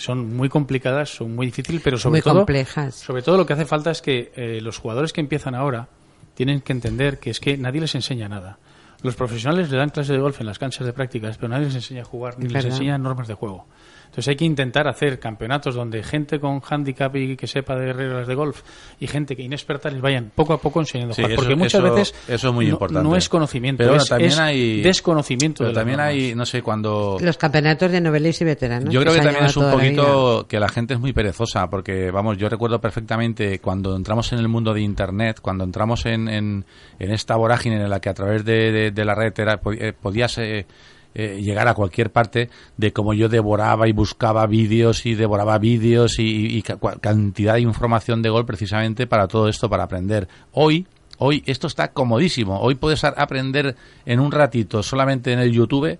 [0.00, 2.94] son muy complicadas, son muy difíciles, pero sobre Muy todo, complejas.
[2.94, 5.88] sobre todo lo que hace falta es que eh, los jugadores que empiezan ahora
[6.34, 8.58] tienen que entender que es que nadie les enseña nada.
[9.02, 11.74] Los profesionales le dan clases de golf en las canchas de prácticas, pero nadie les
[11.74, 13.66] enseña a jugar ni Es les enseña normas de juego.
[14.10, 18.26] Entonces hay que intentar hacer campeonatos donde gente con handicap y que sepa de reglas
[18.26, 18.60] de golf
[18.98, 21.30] y gente que inexperta les vayan poco a poco enseñando a jugar.
[21.30, 23.08] eso- Porque muchas eso- veces eso es muy no, importante.
[23.08, 25.58] no es conocimiento, Pero es, también es hay- desconocimiento.
[25.58, 27.18] Pero de también hay, no sé, cuando...
[27.20, 28.92] los campeonatos de noveles y veteranos.
[28.92, 32.10] Yo creo que también es un la poquito que la gente es muy perezosa, porque
[32.10, 36.64] vamos, yo recuerdo perfectamente cuando entramos en el mundo de Internet, cuando entramos en, en,
[36.98, 39.92] en esta vorágine en la que a través de, de- de la red era, eh,
[39.92, 40.66] podías eh,
[41.14, 46.18] eh, llegar a cualquier parte, de cómo yo devoraba y buscaba vídeos y devoraba vídeos
[46.18, 46.62] y,
[47.00, 50.28] cantidad de información de gol precisamente para todo esto, para aprender.
[50.52, 50.86] Hoy,
[51.18, 52.60] hoy esto está comodísimo.
[52.60, 55.98] Hoy puedes aprender en un ratito solamente en el YouTube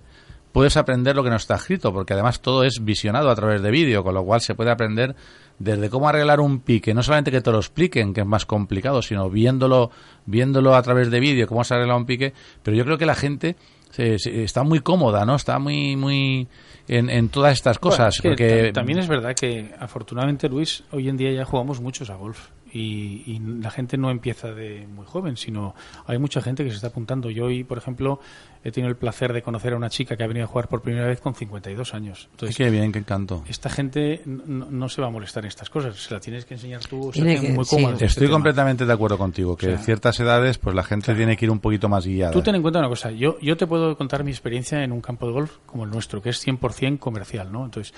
[0.51, 3.71] puedes aprender lo que no está escrito, porque además todo es visionado a través de
[3.71, 5.15] vídeo, con lo cual se puede aprender
[5.59, 9.01] desde cómo arreglar un pique, no solamente que te lo expliquen, que es más complicado,
[9.01, 9.91] sino viéndolo,
[10.25, 12.33] viéndolo a través de vídeo, cómo se arregla un pique,
[12.63, 13.55] pero yo creo que la gente
[13.91, 15.35] se- se- está muy cómoda, ¿no?
[15.35, 16.47] Está muy, muy
[16.87, 20.49] en, en todas estas Bueno, cosas, es que porque ta- también es verdad que afortunadamente
[20.49, 24.51] Luis hoy en día ya jugamos muchos a golf y, y la gente no empieza
[24.53, 25.75] de muy joven sino
[26.07, 28.19] hay mucha gente que se está apuntando yo hoy por ejemplo
[28.63, 30.81] he tenido el placer de conocer a una chica que ha venido a jugar por
[30.81, 33.43] primera vez con 52 años entonces qué bien, qué encanto.
[33.47, 36.53] esta gente no, no se va a molestar en estas cosas se la tienes que
[36.53, 37.75] enseñar tú se que- muy sí.
[37.77, 38.35] este Estoy tema.
[38.35, 41.45] completamente de acuerdo contigo, que O en sea, ciertas edades pues la gente tiene que
[41.45, 42.31] ir un poquito más guiada.
[42.31, 45.01] Tú ten en cuenta una cosa, yo, yo te puedo contar mi experiencia en un
[45.01, 47.65] campo de golf como el nuestro, que es 100% comercial, ¿no?
[47.65, 47.93] Entonces,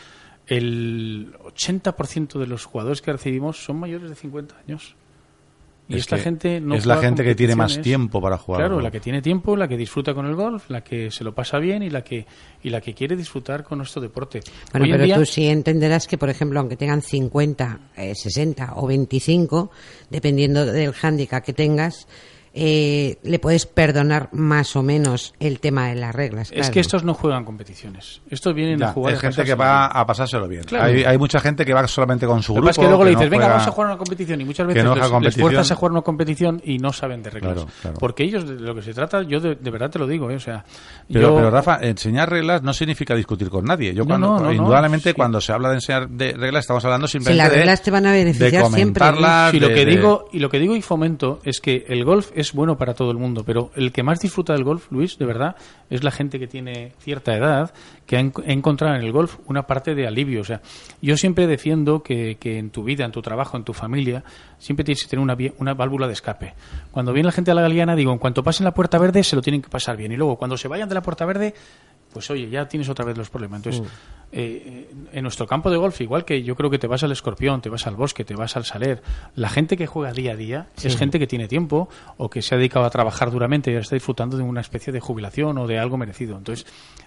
[0.47, 4.95] el 80% de los jugadores que recibimos son mayores de 50 años.
[5.89, 8.79] Y Es esta gente no es la gente que tiene más tiempo para jugar Claro,
[8.79, 11.59] la que tiene tiempo, la que disfruta con el golf, la que se lo pasa
[11.59, 12.25] bien y la que
[12.63, 14.39] y la que quiere disfrutar con nuestro deporte.
[14.71, 18.75] Bueno, Hoy pero día- tú sí entenderás que, por ejemplo, aunque tengan 50, eh, 60
[18.77, 19.71] o 25,
[20.09, 22.07] dependiendo del hándicap que tengas,
[22.55, 26.51] eh, le puedes perdonar más o menos el tema de las reglas.
[26.53, 28.21] Es que estos no juegan competiciones.
[28.29, 30.01] Estos vienen Ya, a jugar es a gente que va bien.
[30.01, 30.63] a pasárselo bien.
[30.63, 30.85] Claro.
[30.85, 32.69] Hay, hay mucha gente que va solamente con su que grupo.
[32.69, 34.67] es que luego le no dices, venga, juega- vamos a jugar una competición y muchas
[34.67, 37.53] veces no les, fuerzas a jugar una competición y no saben de reglas.
[37.53, 37.97] Claro, claro.
[37.99, 40.35] Porque ellos, de lo que se trata, yo de, de verdad te lo digo, ¿eh?
[40.35, 40.63] o sea,
[41.11, 41.35] Pero, yo...
[41.35, 43.93] pero Rafa, enseñar reglas no significa discutir con nadie.
[43.95, 44.53] Yo cuando, no, no, no.
[44.53, 45.15] indudablemente Sí.
[45.15, 48.05] cuando se habla de enseñar de reglas estamos hablando simplemente las de- reglas te van
[48.05, 49.49] a beneficiar siempre, ¿eh?
[49.51, 52.29] Sí, lo que de- digo y lo que digo y fomento es que el golf
[52.35, 55.25] es bueno para todo el mundo, pero el que más disfruta del golf, Luis, de
[55.25, 55.55] verdad,
[55.89, 57.73] es la gente que tiene cierta edad,
[58.05, 60.41] que ha en- ha encontrado en el golf una parte de alivio.
[60.41, 60.61] O sea,
[61.01, 64.25] yo siempre defiendo que, que en tu vida, en tu trabajo, en tu familia,
[64.57, 66.53] siempre tienes que tener una, una válvula de escape.
[66.91, 69.35] Cuando viene la gente a la galeana, digo, en cuanto pasen la puerta verde, se
[69.37, 70.11] lo tienen que pasar bien.
[70.11, 71.53] Y luego, cuando se vayan de la puerta verde,
[72.13, 73.57] pues oye, ya tienes otra vez los problemas.
[73.57, 73.85] Entonces, Mm.
[74.31, 77.61] eh, en nuestro campo de golf, igual que yo creo que te vas al escorpión,
[77.61, 79.01] te vas al bosque, te vas al saler,
[79.35, 82.55] la gente que juega día a día es gente que tiene tiempo o que se
[82.55, 85.67] ha dedicado a trabajar duramente y ahora está disfrutando de una especie de jubilación o
[85.67, 86.37] de algo merecido.
[86.37, 86.65] Entonces,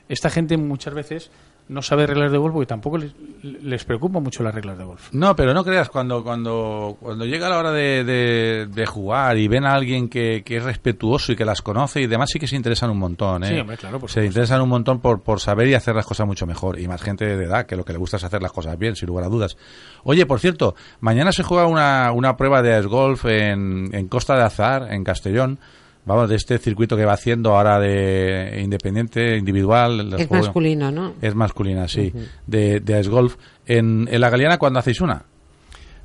[0.09, 1.31] esta gente muchas veces
[1.69, 3.13] no sabe reglas de golf porque tampoco les,
[3.43, 5.09] les preocupa mucho las reglas de golf.
[5.13, 9.49] No, pero no creas, cuando cuando cuando llega la hora de, de- de jugar y
[9.49, 12.47] ven a alguien que, que es respetuoso y que las conoce y demás, sí que
[12.47, 13.43] se interesan un montón.
[13.45, 13.49] ¿eh?
[13.49, 14.27] Sí, hombre, claro, por se supuesto.
[14.29, 16.79] interesan un montón por, por saber y hacer las cosas mucho mejor.
[16.79, 18.95] Y más gente de edad, que lo que le gusta es hacer las cosas bien,
[18.95, 19.57] sin lugar a dudas.
[20.05, 24.37] Oye, por cierto, mañana se juega una, una prueba de ice golf en, en Costa
[24.37, 25.59] de Azar, en Castellón.
[26.07, 30.15] Vamos, de este circuito que va haciendo ahora de independiente, individual.
[30.17, 31.15] Es juegos- masculino, ¿no?
[31.21, 32.13] Es masculina, sí.
[32.47, 33.37] De, de ice golf.
[33.67, 35.25] En, en la Galeana, ¿cuándo hacéis una?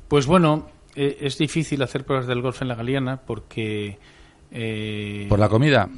[0.08, 3.98] Pues bueno, eh, es difícil hacer pruebas del golf en la Galeana porque...
[4.50, 5.88] eh, ¿Por la comida?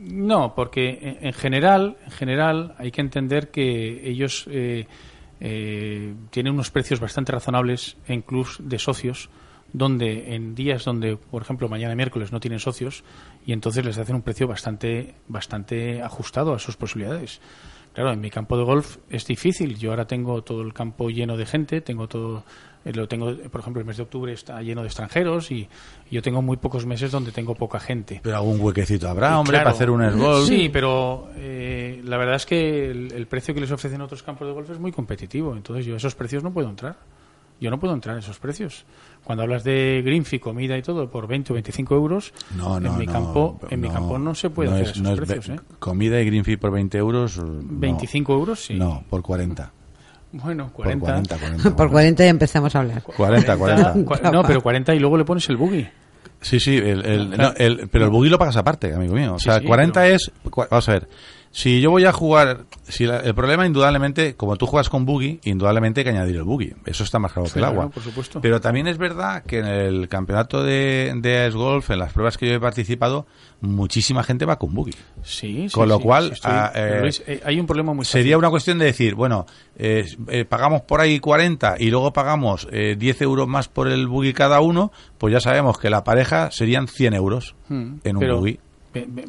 [0.00, 4.86] No, porque en, en general, en general hay que entender que ellos eh,
[5.40, 9.30] eh, tienen unos precios bastante razonables en clubs de socios,
[9.72, 13.02] donde en días donde, por ejemplo, mañana miércoles no tienen socios
[13.46, 17.40] y entonces les hacen un precio bastante, bastante ajustado a sus posibilidades.
[17.94, 19.78] Claro, en mi campo de golf es difícil.
[19.78, 22.42] Yo ahora tengo todo el campo lleno de gente, tengo todo,
[22.84, 25.68] eh, lo tengo, por ejemplo, el mes de octubre está lleno de extranjeros y
[26.10, 28.20] yo tengo muy pocos meses donde tengo poca gente.
[28.20, 30.48] Pero algún huequecito habrá, Y hombre, claro, para hacer un ice golf.
[30.48, 34.48] Sí, pero eh, la verdad es que el, el precio que les ofrecen otros campos
[34.48, 35.54] de golf es muy competitivo.
[35.54, 36.96] Entonces yo a esos precios no puedo entrar.
[37.60, 38.84] Yo no puedo entrar en esos precios.
[39.24, 42.98] Cuando hablas de Greenfee, comida y todo, por 20 o 25 euros, No, no, en
[42.98, 45.10] mi no, campo en mi no, campo no se puede no hacer es- esos no
[45.12, 45.48] es precios.
[45.48, 45.60] ve- ¿eh?
[45.78, 47.38] Comida y green fee por 20 euros.
[47.38, 47.60] no.
[47.62, 48.74] 25 euros, sí.
[48.74, 49.72] No, por 40.
[50.32, 51.06] Bueno, Por 40.
[51.06, 51.76] 40, 40.
[51.76, 53.02] Por 40 ya empezamos a hablar.
[53.02, 53.94] 40, 40.
[53.94, 55.86] Cua- No, pero 40 y luego le pones el buggy.
[56.40, 59.34] Sí, sí, el, el- no, el- pero el buggy lo pagas aparte, amigo mío.
[59.34, 60.30] O Sí, sea, sí, 40 es...
[60.50, 61.08] cua- Vamos a ver.
[61.56, 62.64] Si yo voy a jugar...
[62.82, 66.42] si la- El problema, indudablemente, como tú juegas con buggy, indudablemente hay que añadir el
[66.42, 66.72] buggy.
[66.84, 67.90] Eso está más claro que el Claro, agua.
[67.90, 68.40] por supuesto.
[68.40, 72.36] Pero también es verdad que en el campeonato de, de Ice Golf, en las pruebas
[72.38, 73.26] que yo he participado,
[73.60, 74.90] muchísima gente va con buggy.
[75.22, 77.94] Sí, sí, Con lo sí, cual, sí, estoy- ah, eh, Luis, eh, hay un problema
[77.94, 78.36] muy Sería fácil.
[78.38, 79.46] una cuestión de decir, bueno,
[79.78, 84.08] eh, eh, pagamos por ahí 40 y luego pagamos eh, 10 euros más por el
[84.08, 88.20] buggy cada uno, pues ya sabemos que la pareja serían 100 euros Mm, en un
[88.20, 88.58] pero, buggy.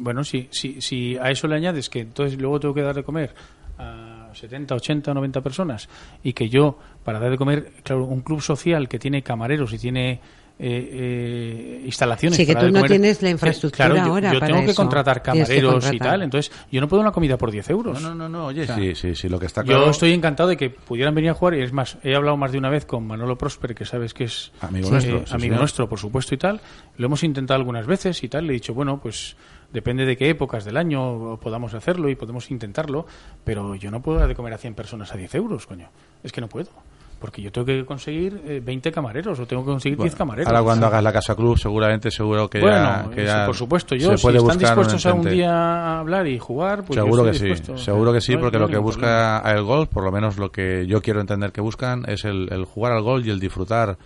[0.00, 3.02] Bueno, si, si, si a eso le añades que entonces luego tengo que dar de
[3.02, 3.34] comer
[3.78, 5.88] a 70, 80, 90 personas
[6.22, 9.78] y que yo, para dar de comer, claro, un club social que tiene camareros y
[9.78, 10.20] tiene
[10.58, 12.36] eh, eh, instalaciones.
[12.38, 14.52] Sí, que para tú no comer, tienes la eh, infraestructura claro, yo- ahora Yo, para
[14.54, 18.00] tengo que contratar camareros y tal, entonces yo no puedo una comida por 10 euros.
[18.00, 19.84] No, no, no, oye, O sea, sí, sí, sí, lo que está claro...
[19.84, 22.52] Yo estoy encantado de que pudieran venir a jugar y es más, he hablado más
[22.52, 25.56] de una vez con Manolo Prosper, que sabes que es Amigo eh, nuestro, sí, amigo
[25.56, 26.60] nuestro, por supuesto y tal.
[26.96, 28.46] Lo hemos intentado algunas veces y tal.
[28.46, 29.36] Le he dicho, bueno, pues
[29.72, 33.06] depende de qué épocas del año podamos hacerlo y podemos intentarlo,
[33.44, 35.88] pero yo no puedo dar de comer a 100 personas a 10 euros, coño.
[36.22, 36.70] Es que no puedo.
[37.18, 40.48] Porque yo tengo que conseguir eh, 20 camareros o tengo que conseguir 10 camareros.
[40.48, 43.10] Ahora cuando hagas la casa club, seguramente, seguro que bueno, ya...
[43.10, 43.94] que ya por supuesto.
[43.94, 47.24] Yo, se si están dispuestos a un día a hablar y jugar, pues yo seguro
[47.24, 50.36] que sí, seguro que sí, No porque lo que busca el golf, por lo menos
[50.36, 53.40] lo que yo quiero entender que buscan, es el, el jugar al golf y el
[53.40, 53.96] disfrutar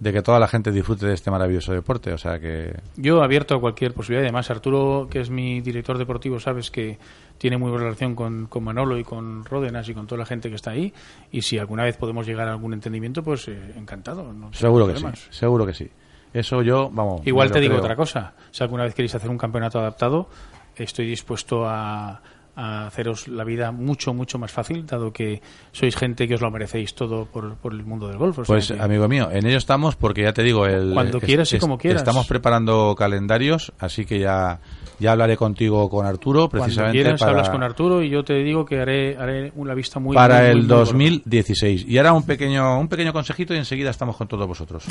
[0.00, 2.12] de que toda la gente disfrute de este maravilloso deporte.
[2.12, 4.24] O sea que Yo abierto a cualquier posibilidad.
[4.24, 6.98] Además, Arturo, que es mi director deportivo, sabes que
[7.38, 10.48] tiene muy buena relación con, con Manolo y con Ródenas y con toda la gente
[10.48, 10.92] que está ahí.
[11.30, 14.32] Y si alguna vez podemos llegar a algún entendimiento, pues eh, encantado.
[14.32, 15.90] no seguro que sí, seguro que sí.
[16.32, 17.24] Eso yo, vamos.
[17.24, 17.84] Igual te digo creo.
[17.84, 18.34] otra cosa.
[18.50, 20.28] Si alguna vez queréis hacer un campeonato adaptado,
[20.74, 22.20] estoy dispuesto a,
[22.56, 25.42] a haceros la vida mucho, mucho más fácil, dado que
[25.72, 28.38] sois gente que os lo merecéis todo por, por el mundo del golf.
[28.38, 31.18] O sea Pues que- amigo mío, en ello estamos porque ya te digo, el, Cuando
[31.18, 32.02] es- quieras y es- como quieras.
[32.02, 34.60] Estamos preparando calendarios, así que ya,
[35.00, 38.34] ya hablaré contigo con Arturo Cuando precisamente quieras para, hablas con Arturo y yo te
[38.34, 40.76] digo que haré, haré una vista muy para muy, el muy gorda.
[40.78, 41.84] 2016.
[41.88, 44.84] Y ahora un pequeño, un pequeño consejito y enseguida estamos con todos vosotros.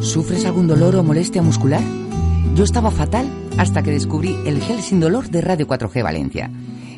[0.00, 1.82] ¿Sufres algún dolor o molestia muscular?
[2.54, 3.26] Yo estaba fatal
[3.58, 6.50] hasta que descubrí el gel sin dolor de Radio 4G Valencia.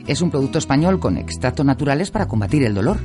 [0.06, 2.98] Es un producto español con extractos naturales para combatir el dolor,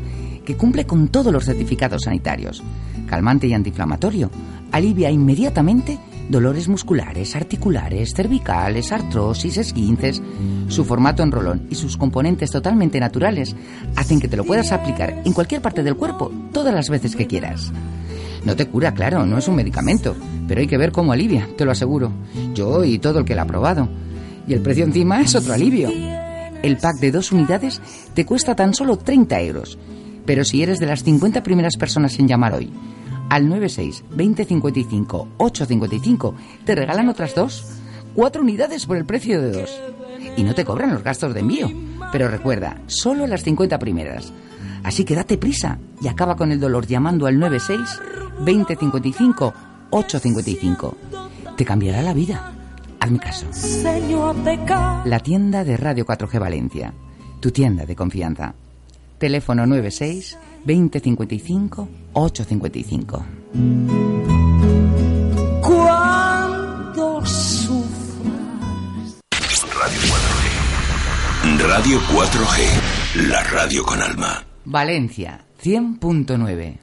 [0.45, 2.64] que cumple con todos los certificados sanitarios.
[3.06, 4.32] Calmante y antiinflamatorio.
[4.72, 10.22] Alivia inmediatamente dolores musculares, articulares, cervicales, artrosis, esguinces.
[10.68, 13.56] Su formato en rolón y sus componentes totalmente naturales
[13.95, 17.28] hacen que te lo puedas aplicar en cualquier parte del cuerpo todas las veces que
[17.28, 17.72] quieras.
[18.48, 20.16] No te cura, claro, no es un medicamento,
[20.48, 22.14] pero hay que ver cómo alivia, te lo aseguro.
[22.54, 23.89] Yo y todo el que lo ha probado.
[24.48, 25.89] Y el precio encima es otro alivio.
[26.64, 27.82] El pack de dos unidades
[28.14, 29.78] te cuesta tan solo 30 euros.
[30.26, 32.72] Pero si eres de las 50 primeras personas en llamar hoy,
[33.30, 37.66] al 96 2055 855, te regalan otras dos.
[38.16, 39.78] Cuatro unidades por el precio de dos.
[40.38, 41.70] Y no te cobran los gastos de envío.
[42.14, 44.32] Pero recuerda, solo las 50 primeras.
[44.88, 47.78] Así que date prisa y acaba con el dolor llamando al 96
[48.40, 49.54] 2055
[49.90, 50.98] 855.
[51.58, 52.54] Te cambiará la vida.
[52.98, 53.48] Hazme caso.
[55.04, 56.94] La tienda de Radio 4G Valencia.
[57.42, 58.56] Tu tienda de confianza.
[59.20, 63.26] Teléfono 96 2055 855.
[65.64, 67.86] Cuando sufras.
[69.76, 70.00] Radio
[71.52, 71.68] 4G.
[71.68, 73.28] Radio 4G.
[73.28, 74.47] La radio con alma.
[74.70, 76.80] Valencia 100.9.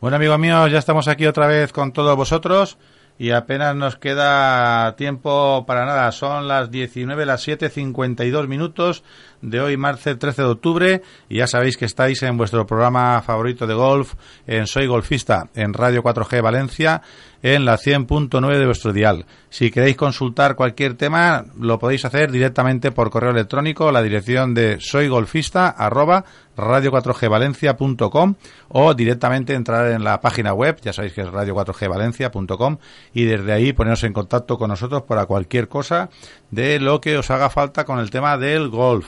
[0.00, 2.78] Bueno, amigos míos, ya estamos aquí otra vez con todos vosotros
[3.18, 6.10] y apenas nos queda tiempo para nada.
[6.12, 9.04] Son las 19, las 7.52 minutos
[9.42, 13.66] de hoy, martes 13 de octubre, y ya sabéis que estáis en vuestro programa favorito
[13.66, 14.14] de golf,
[14.46, 17.02] en Soy Golfista, en Radio 4G Valencia,
[17.42, 19.26] en la 100.9 de vuestro dial.
[19.50, 24.78] Si queréis consultar cualquier tema, lo podéis hacer directamente por correo electrónico, la dirección de
[24.80, 26.24] soygolfista arroba
[26.56, 28.34] radio4gvalencia.com
[28.68, 32.78] o directamente entrar en la página web, ya sabéis que es radio4gvalencia.com
[33.14, 36.08] y desde ahí poneros en contacto con nosotros para cualquier cosa
[36.50, 39.06] de lo que os haga falta con el tema del golf.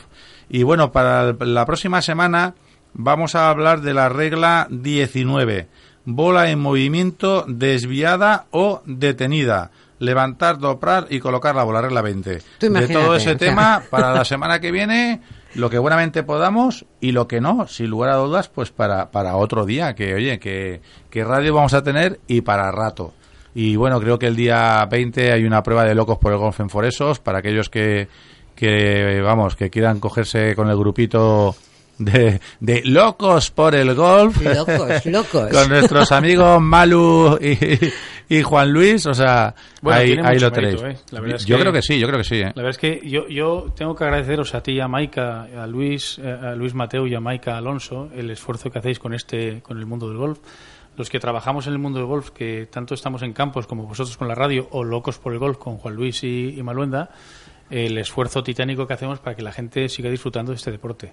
[0.48, 2.54] Y bueno, para la próxima semana
[2.94, 5.68] vamos a hablar de la regla 19.
[6.04, 9.70] Bola en movimiento desviada o detenida.
[9.98, 12.42] Levantar, doblar y colocar la bola, regla 20.
[12.58, 13.48] Tú De todo ese o sea.
[13.48, 15.20] tema, para la semana que viene,
[15.54, 19.36] lo que buenamente podamos y lo que no, sin lugar a dudas, pues para, para
[19.36, 20.80] otro día, que oye, que,
[21.10, 23.12] que radio vamos a tener y para rato.
[23.60, 26.60] Y bueno, creo que el día 20 hay una prueba de locos por el golf
[26.60, 28.06] en Foresos para aquellos que,
[28.54, 31.56] que vamos, que quieran cogerse con el grupito
[31.98, 34.40] de, de locos por el golf.
[34.42, 35.48] Locos, locos.
[35.52, 39.52] con nuestros amigos Malu y, y Juan Luis, o sea,
[39.82, 40.80] Bueno, ahí, tiene ahí lo tenéis.
[40.82, 40.96] ¿eh?
[41.10, 42.36] La verdad es yo que- creo que sí, yo creo que sí.
[42.36, 42.52] ¿eh?
[42.54, 45.66] La verdad es que yo, yo tengo que agradeceros a ti y a Maika, a
[45.66, 49.62] Luis, eh, a Luis Mateo y a Maika Alonso el esfuerzo que hacéis con este,
[49.62, 50.38] con el mundo del golf.
[50.98, 54.16] Los que trabajamos en el mundo del golf, que tanto estamos en campos como vosotros
[54.16, 57.08] con la radio o locos por el golf con Juan Luis y, y Maluenda,
[57.70, 61.12] el esfuerzo titánico que hacemos para que la gente siga disfrutando de este deporte.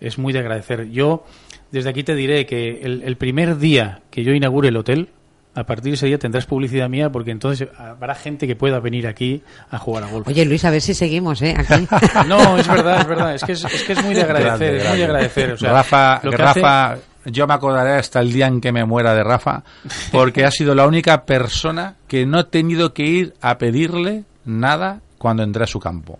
[0.00, 0.90] Es muy de agradecer.
[0.90, 1.24] Yo
[1.70, 5.10] desde aquí te diré que el, el primer día que yo inaugure el hotel,
[5.54, 9.06] a partir de ese día tendrás publicidad mía porque entonces habrá gente que pueda venir
[9.06, 10.26] aquí a jugar a golf.
[10.26, 11.54] Oye, Luis, a ver si seguimos, ¿eh?
[11.56, 11.86] Aquí.
[12.28, 13.34] No, es verdad, es verdad.
[13.34, 15.52] Es que es, es que es muy de agradecer, Grande, es muy de agradecer.
[15.52, 18.72] O sea, Rafa, lo que Rafa hace- yo me acordaré hasta el día en que
[18.72, 19.62] me muera de Rafa,
[20.12, 25.00] porque ha sido la única persona que no he tenido que ir a pedirle nada
[25.18, 26.18] cuando entré a su campo.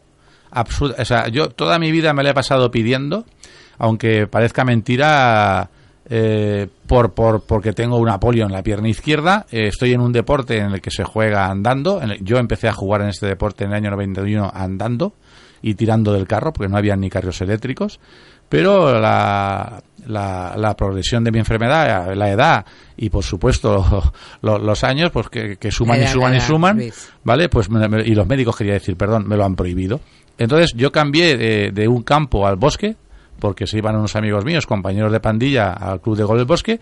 [0.50, 0.94] Absurdo.
[0.98, 3.24] O sea, yo toda mi vida me la he pasado pidiendo,
[3.78, 5.70] aunque parezca mentira,
[6.12, 9.46] eh, por, por, porque tengo una polio en la pierna izquierda.
[9.50, 12.02] eh, estoy en un deporte en el que se juega andando.
[12.02, 15.14] en el- yo empecé a jugar en este deporte en el año 91 andando
[15.62, 18.00] y tirando del carro, porque no había ni carros eléctricos.
[18.50, 22.66] Pero la, la, la progresión de mi enfermedad, la edad
[22.98, 27.10] y, por supuesto, lo- los años, pues que, que suman y suman y suman, Luis.
[27.24, 27.48] ¿vale?
[27.48, 30.00] Pues me- me- y los médicos, quería decir, perdón, me lo han prohibido.
[30.36, 32.96] Entonces yo cambié de, de un campo al bosque,
[33.38, 36.78] porque se iban unos amigos míos, compañeros de pandilla, al club de gol del bosque,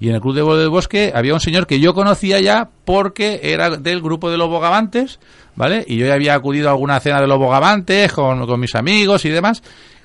[0.00, 2.68] y en el club de gol del bosque había un señor que yo conocía ya
[2.84, 5.20] porque era del grupo de los bogavantes,
[5.54, 5.84] ¿vale?
[5.86, 9.24] Y yo ya había acudido a alguna cena de los bogavantes con, con mis amigos
[9.26, 9.62] y demás.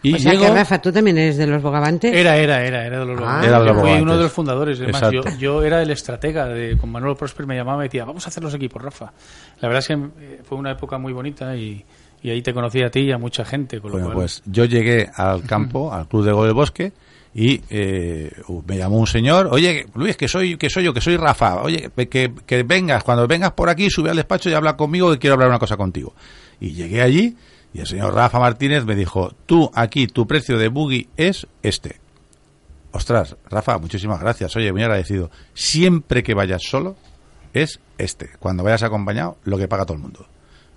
[0.09, 2.13] Y o sea llego- que, Rafa, ¿tú también eres de los bogavantes?
[2.13, 3.41] Era, era, era, era de los Ah.
[3.41, 3.49] Bogavantes.
[3.51, 4.01] Yo Fui Bogavantes.
[4.01, 4.81] uno de los fundadores.
[4.81, 6.47] Además, yo, yo era el estratega.
[6.47, 9.11] De, con Manuel Prosper me llamaba y me decía, vamos a hacer los equipos, Rafa.
[9.61, 11.83] La verdad es que eh, fue una época muy bonita y,
[12.21, 13.79] y ahí te conocí a ti y a mucha gente.
[13.81, 16.91] Con lo Bueno, cual, pues yo llegué al campo, al club de gol del bosque,
[17.33, 18.31] y eh,
[18.65, 21.89] me llamó un señor, oye, Luis, que soy, que soy yo, que soy Rafa, oye,
[22.09, 25.33] que, que vengas, cuando vengas por aquí, sube al despacho y habla conmigo, que quiero
[25.33, 26.13] hablar una cosa contigo.
[26.61, 27.35] Y llegué allí,
[27.75, 31.99] y el señor Rafa Martínez me dijo, tú aquí, tu precio de buggy es este.
[32.91, 35.29] Ostras, Rafa, muchísimas gracias, oye, muy agradecido.
[35.53, 36.95] Siempre que vayas solo,
[37.53, 38.29] es este.
[38.39, 40.25] Cuando vayas acompañado, lo que paga todo el mundo.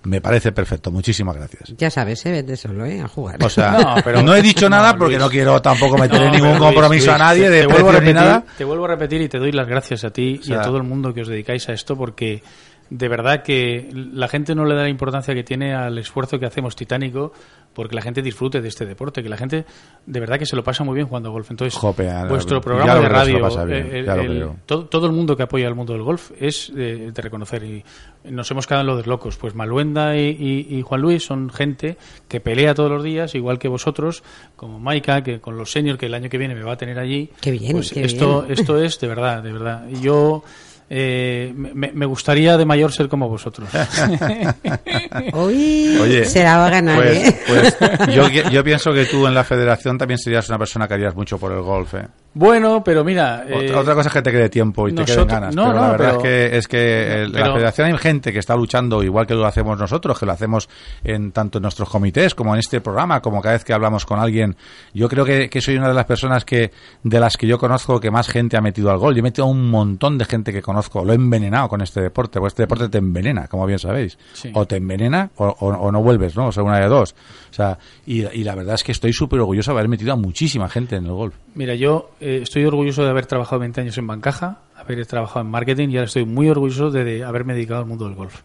[0.03, 1.73] Me parece perfecto, muchísimas gracias.
[1.77, 2.31] Ya sabes, ¿eh?
[2.31, 3.01] Vete solo, ¿eh?
[3.01, 3.41] A jugar.
[3.43, 5.25] O sea, No, no, pero- he dicho nada no, porque Luis.
[5.25, 7.89] no quiero tampoco meter No, en ningún compromiso Luis, a nadie te- de te vuelvo
[7.89, 8.45] a repetir, nada.
[8.57, 10.77] Te vuelvo a repetir y te doy las gracias a ti y sea- a todo
[10.77, 12.41] el mundo que os dedicáis a esto porque
[12.89, 16.45] de verdad que la gente no le da la importancia que tiene al esfuerzo que
[16.45, 17.31] hacemos titánico
[17.73, 19.63] porque la gente disfrute de este deporte, que la gente
[20.05, 21.51] de verdad que se lo pasa muy bien jugando golf.
[21.51, 25.43] Entonces, Jope, vuestro programa de radio, bien, eh, el- el- todo, todo el mundo que
[25.43, 27.83] apoya al mundo del golf es eh, de reconocer y
[28.25, 29.37] nos hemos quedado en lo de locos.
[29.37, 30.29] Pues Maluenda y,
[30.69, 34.23] y- y Juan Luis son gente que pelea todos los días, igual que vosotros,
[34.55, 36.97] como Maika, que con los seniors que el año que viene me va a tener
[36.97, 37.29] allí.
[37.39, 38.53] Qué bien, Pues qué esto, bien.
[38.59, 39.85] esto es de verdad, de verdad.
[39.89, 40.43] Y Yo
[40.89, 43.69] eh, me, me gustaría de mayor ser como vosotros.
[45.33, 47.39] Uy, Oye, se la va a ganar, pues, ¿eh?
[47.47, 47.77] pues
[48.15, 51.37] yo, yo pienso que tú en la federación también serías una persona que harías mucho
[51.37, 51.93] por el golf.
[51.95, 52.07] ¿eh?
[52.33, 53.43] bueno, pero mira.
[53.47, 55.55] eh, otra, otra cosa es que te quede tiempo y te nosotros- queden ganas.
[55.55, 57.97] no, pero la no, verdad pero- es que, es que el- la pero- federación hay
[57.97, 60.69] gente que está luchando igual que lo hacemos nosotros, que lo hacemos
[61.03, 64.19] en tanto en nuestros comités como en este programa, como cada vez que hablamos con
[64.19, 64.55] alguien.
[64.93, 66.71] Yo creo que, que soy una de las personas que
[67.03, 69.13] de las que yo conozco que más gente ha metido al gol.
[69.15, 70.78] Yo he metido a un montón de gente que conozco.
[71.03, 74.17] Lo he envenenado con este deporte, porque este deporte te envenena, como bien sabéis.
[74.33, 74.51] Sí.
[74.53, 76.47] O te envenena o, o- o no vuelves, ¿no?
[76.47, 77.15] O sea, una de dos.
[77.49, 80.15] O sea, y, y la verdad es que estoy súper orgulloso de haber metido a
[80.15, 81.35] muchísima gente en el golf.
[81.55, 85.51] Mira, yo eh, estoy orgulloso de haber trabajado 20 años en Bancaja, haber trabajado en
[85.51, 88.41] marketing y ahora estoy muy orgulloso de, de haberme dedicado al mundo del golf.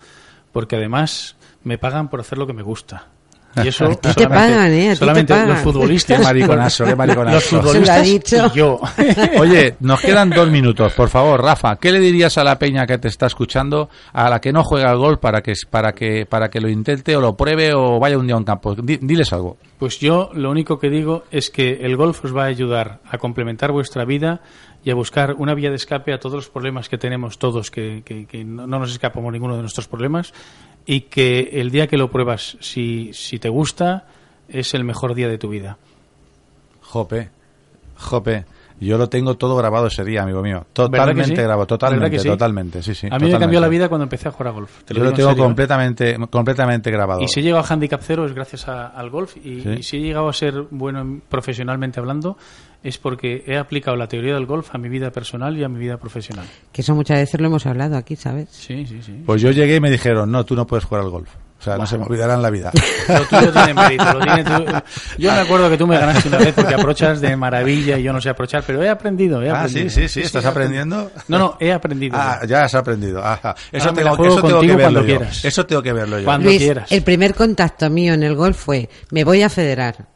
[0.53, 3.09] Porque además me pagan por hacer lo que me gusta.
[3.63, 4.81] Y eso A ti te solamente, pagan, ¿eh?
[4.81, 5.49] A ti te solamente pagan.
[5.51, 6.19] los futbolistas.
[6.19, 7.35] Qué mariconazo, qué mariconazo.
[7.35, 8.51] Los Se lo ha futbolistas dicho.
[8.55, 8.81] y yo.
[9.41, 11.77] Oye, nos quedan dos minutos, por favor, Rafa.
[11.77, 14.91] ¿Qué le dirías a la peña que te está escuchando, a la que no juega
[14.91, 18.19] al gol, para que para que para que lo intente o lo pruebe o vaya
[18.19, 18.75] un día a un campo?
[18.75, 19.57] Di- diles algo.
[19.79, 23.19] Pues yo lo único que digo es que el golf os va a ayudar a
[23.19, 24.41] complementar vuestra vida
[24.83, 28.03] y a buscar una vía de escape a todos los problemas que tenemos todos, que,
[28.05, 30.33] que- que no no nos escapamos ninguno de nuestros problemas,
[30.87, 34.07] y que el día que lo pruebas, si, si te gusta,
[34.49, 35.79] es el mejor día de tu vida.
[36.83, 37.31] Jope,
[37.97, 38.45] Jope.
[38.81, 40.57] Yo lo tengo todo grabado ese día, amigo mío.
[40.59, 41.43] ¿Verdad que Totalmente sí?
[41.43, 42.29] grabado, ¿Verdad totalmente, sí?
[42.29, 43.07] totalmente, sí, sí.
[43.11, 44.83] A mí me cambió la vida cuando empecé a jugar a golf.
[44.85, 47.23] Te Yo lo tengo serio, completamente, completamente grabado.
[47.23, 50.01] Y si he llegado a handicap cero es gracias a- al golf y, si he
[50.01, 52.37] llegado a ser bueno en- profesionalmente hablando
[52.85, 55.79] es porque he aplicado la teoría del golf a mi vida personal y a mi
[55.81, 56.47] vida profesional.
[56.71, 58.49] Que eso muchas veces lo hemos hablado aquí, ¿sabes?
[58.53, 59.23] Sí, sí, sí.
[59.27, 61.31] Pues yo llegué y me dijeron, no, tú no puedes jugar al golf.
[61.59, 62.71] O sea, no se me olvidará en la vida.
[63.09, 64.67] Lo tuyo tiene mérito, lo tiene tú-
[65.17, 68.13] Yo me acuerdo que tú me ganaste una vez porque aprochas de maravilla y yo
[68.13, 69.89] no sé aprochar, pero he aprendido, he Ah, aprendido.
[69.89, 71.11] sí, sí, sí, ¿estás he aprendiendo?
[71.29, 72.19] No, no, he aprendido.
[72.21, 73.25] Ah, ya has aprendido.
[73.25, 73.55] Ajá.
[73.73, 75.07] Eso, Ahora tengo, eso tengo que contigo verlo cuando yo.
[75.07, 75.43] quieras.
[75.47, 76.25] Eso tengo que verlo yo.
[76.27, 76.93] Cuando Luis, quieras.
[76.93, 80.07] el primer contacto mío en el golf fue, me voy a federar.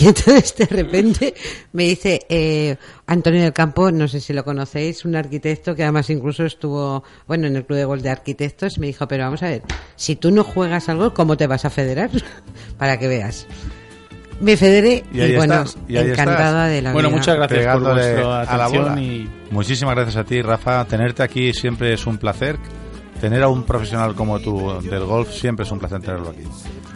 [0.00, 1.34] Y entonces de repente
[1.72, 2.76] me dice eh,
[3.06, 7.46] Antonio del Campo, no sé si lo conocéis, un arquitecto que además incluso estuvo, bueno,
[7.46, 9.62] en el Club de Golf de Arquitectos, y me dijo, pero vamos a ver,
[9.96, 12.10] si tú no juegas al golf, ¿cómo te vas a federar?
[12.78, 13.46] Para que veas.
[14.40, 16.70] Me federé y, bueno, estás, y encantada estás.
[16.70, 17.18] de la Bueno, vida.
[17.18, 19.00] muchas gracias por vuestra a la atención bola.
[19.02, 20.84] y Muchísimas gracias a ti, Rafa.
[20.84, 22.56] Tenerte aquí siempre es un placer.
[23.20, 26.44] Tener a un profesional como tú del golf siempre es un placer tenerlo aquí.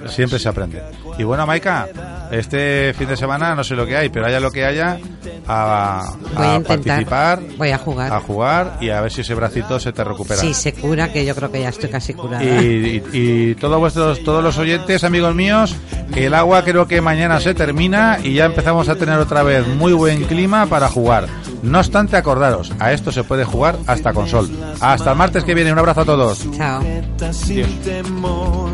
[0.09, 0.83] Siempre se aprende.
[1.19, 1.89] Y bueno, Maika,
[2.31, 4.99] este fin de semana no sé lo que hay, pero haya lo que haya,
[5.47, 8.13] a, Voy a a intentar, participar, voy a jugar.
[8.13, 10.41] a jugar y a ver si ese bracito se te recupera.
[10.41, 12.43] Sí, se cura, que yo creo que ya estoy casi curada.
[12.45, 15.77] Y, y- y todos vuestros, todos los oyentes, amigos míos,
[16.17, 19.93] el agua creo que mañana se termina y ya empezamos a tener otra vez muy
[19.93, 21.27] buen clima para jugar.
[21.63, 24.51] No obstante, acordaros, a esto se puede jugar hasta con sol.
[24.81, 26.45] Hasta el martes que viene, un abrazo a todos.
[26.57, 26.83] Chao.
[27.85, 28.71] temor.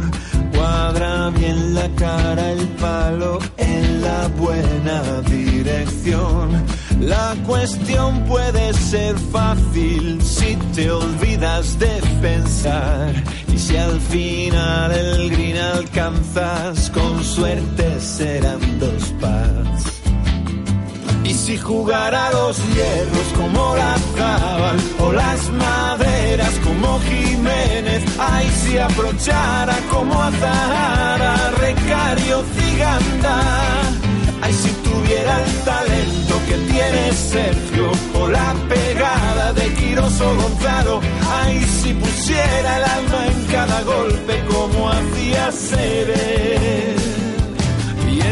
[0.59, 6.64] Cuadra bien la cara, el palo en la buena dirección.
[7.00, 13.14] La cuestión puede ser fácil si te olvidas de pensar.
[13.54, 19.97] Y si al final el green alcanzas, con suerte serán dos pars.
[21.29, 28.79] Y si jugara los hierros como la Zabal o las maderas como Jiménez, ay si
[28.79, 33.43] aprovechara como Azahara, Recario Ciganda,
[34.41, 41.01] ay si tuviera el talento que tiene Sergio o la pegada de Quiroso Gonzalo,
[41.43, 46.97] ay si pusiera el alma en cada golpe como hacía Seres.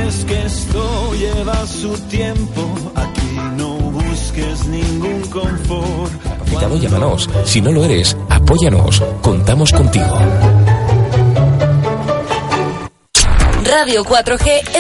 [0.07, 2.63] Es que esto lleva su tiempo,
[2.95, 6.13] aquí no busques ningún confort.
[6.23, 7.29] Capitano, llámanos.
[7.45, 9.03] Si no lo eres, apóyanos.
[9.21, 10.17] Contamos contigo.
[13.65, 14.77] Radio 4G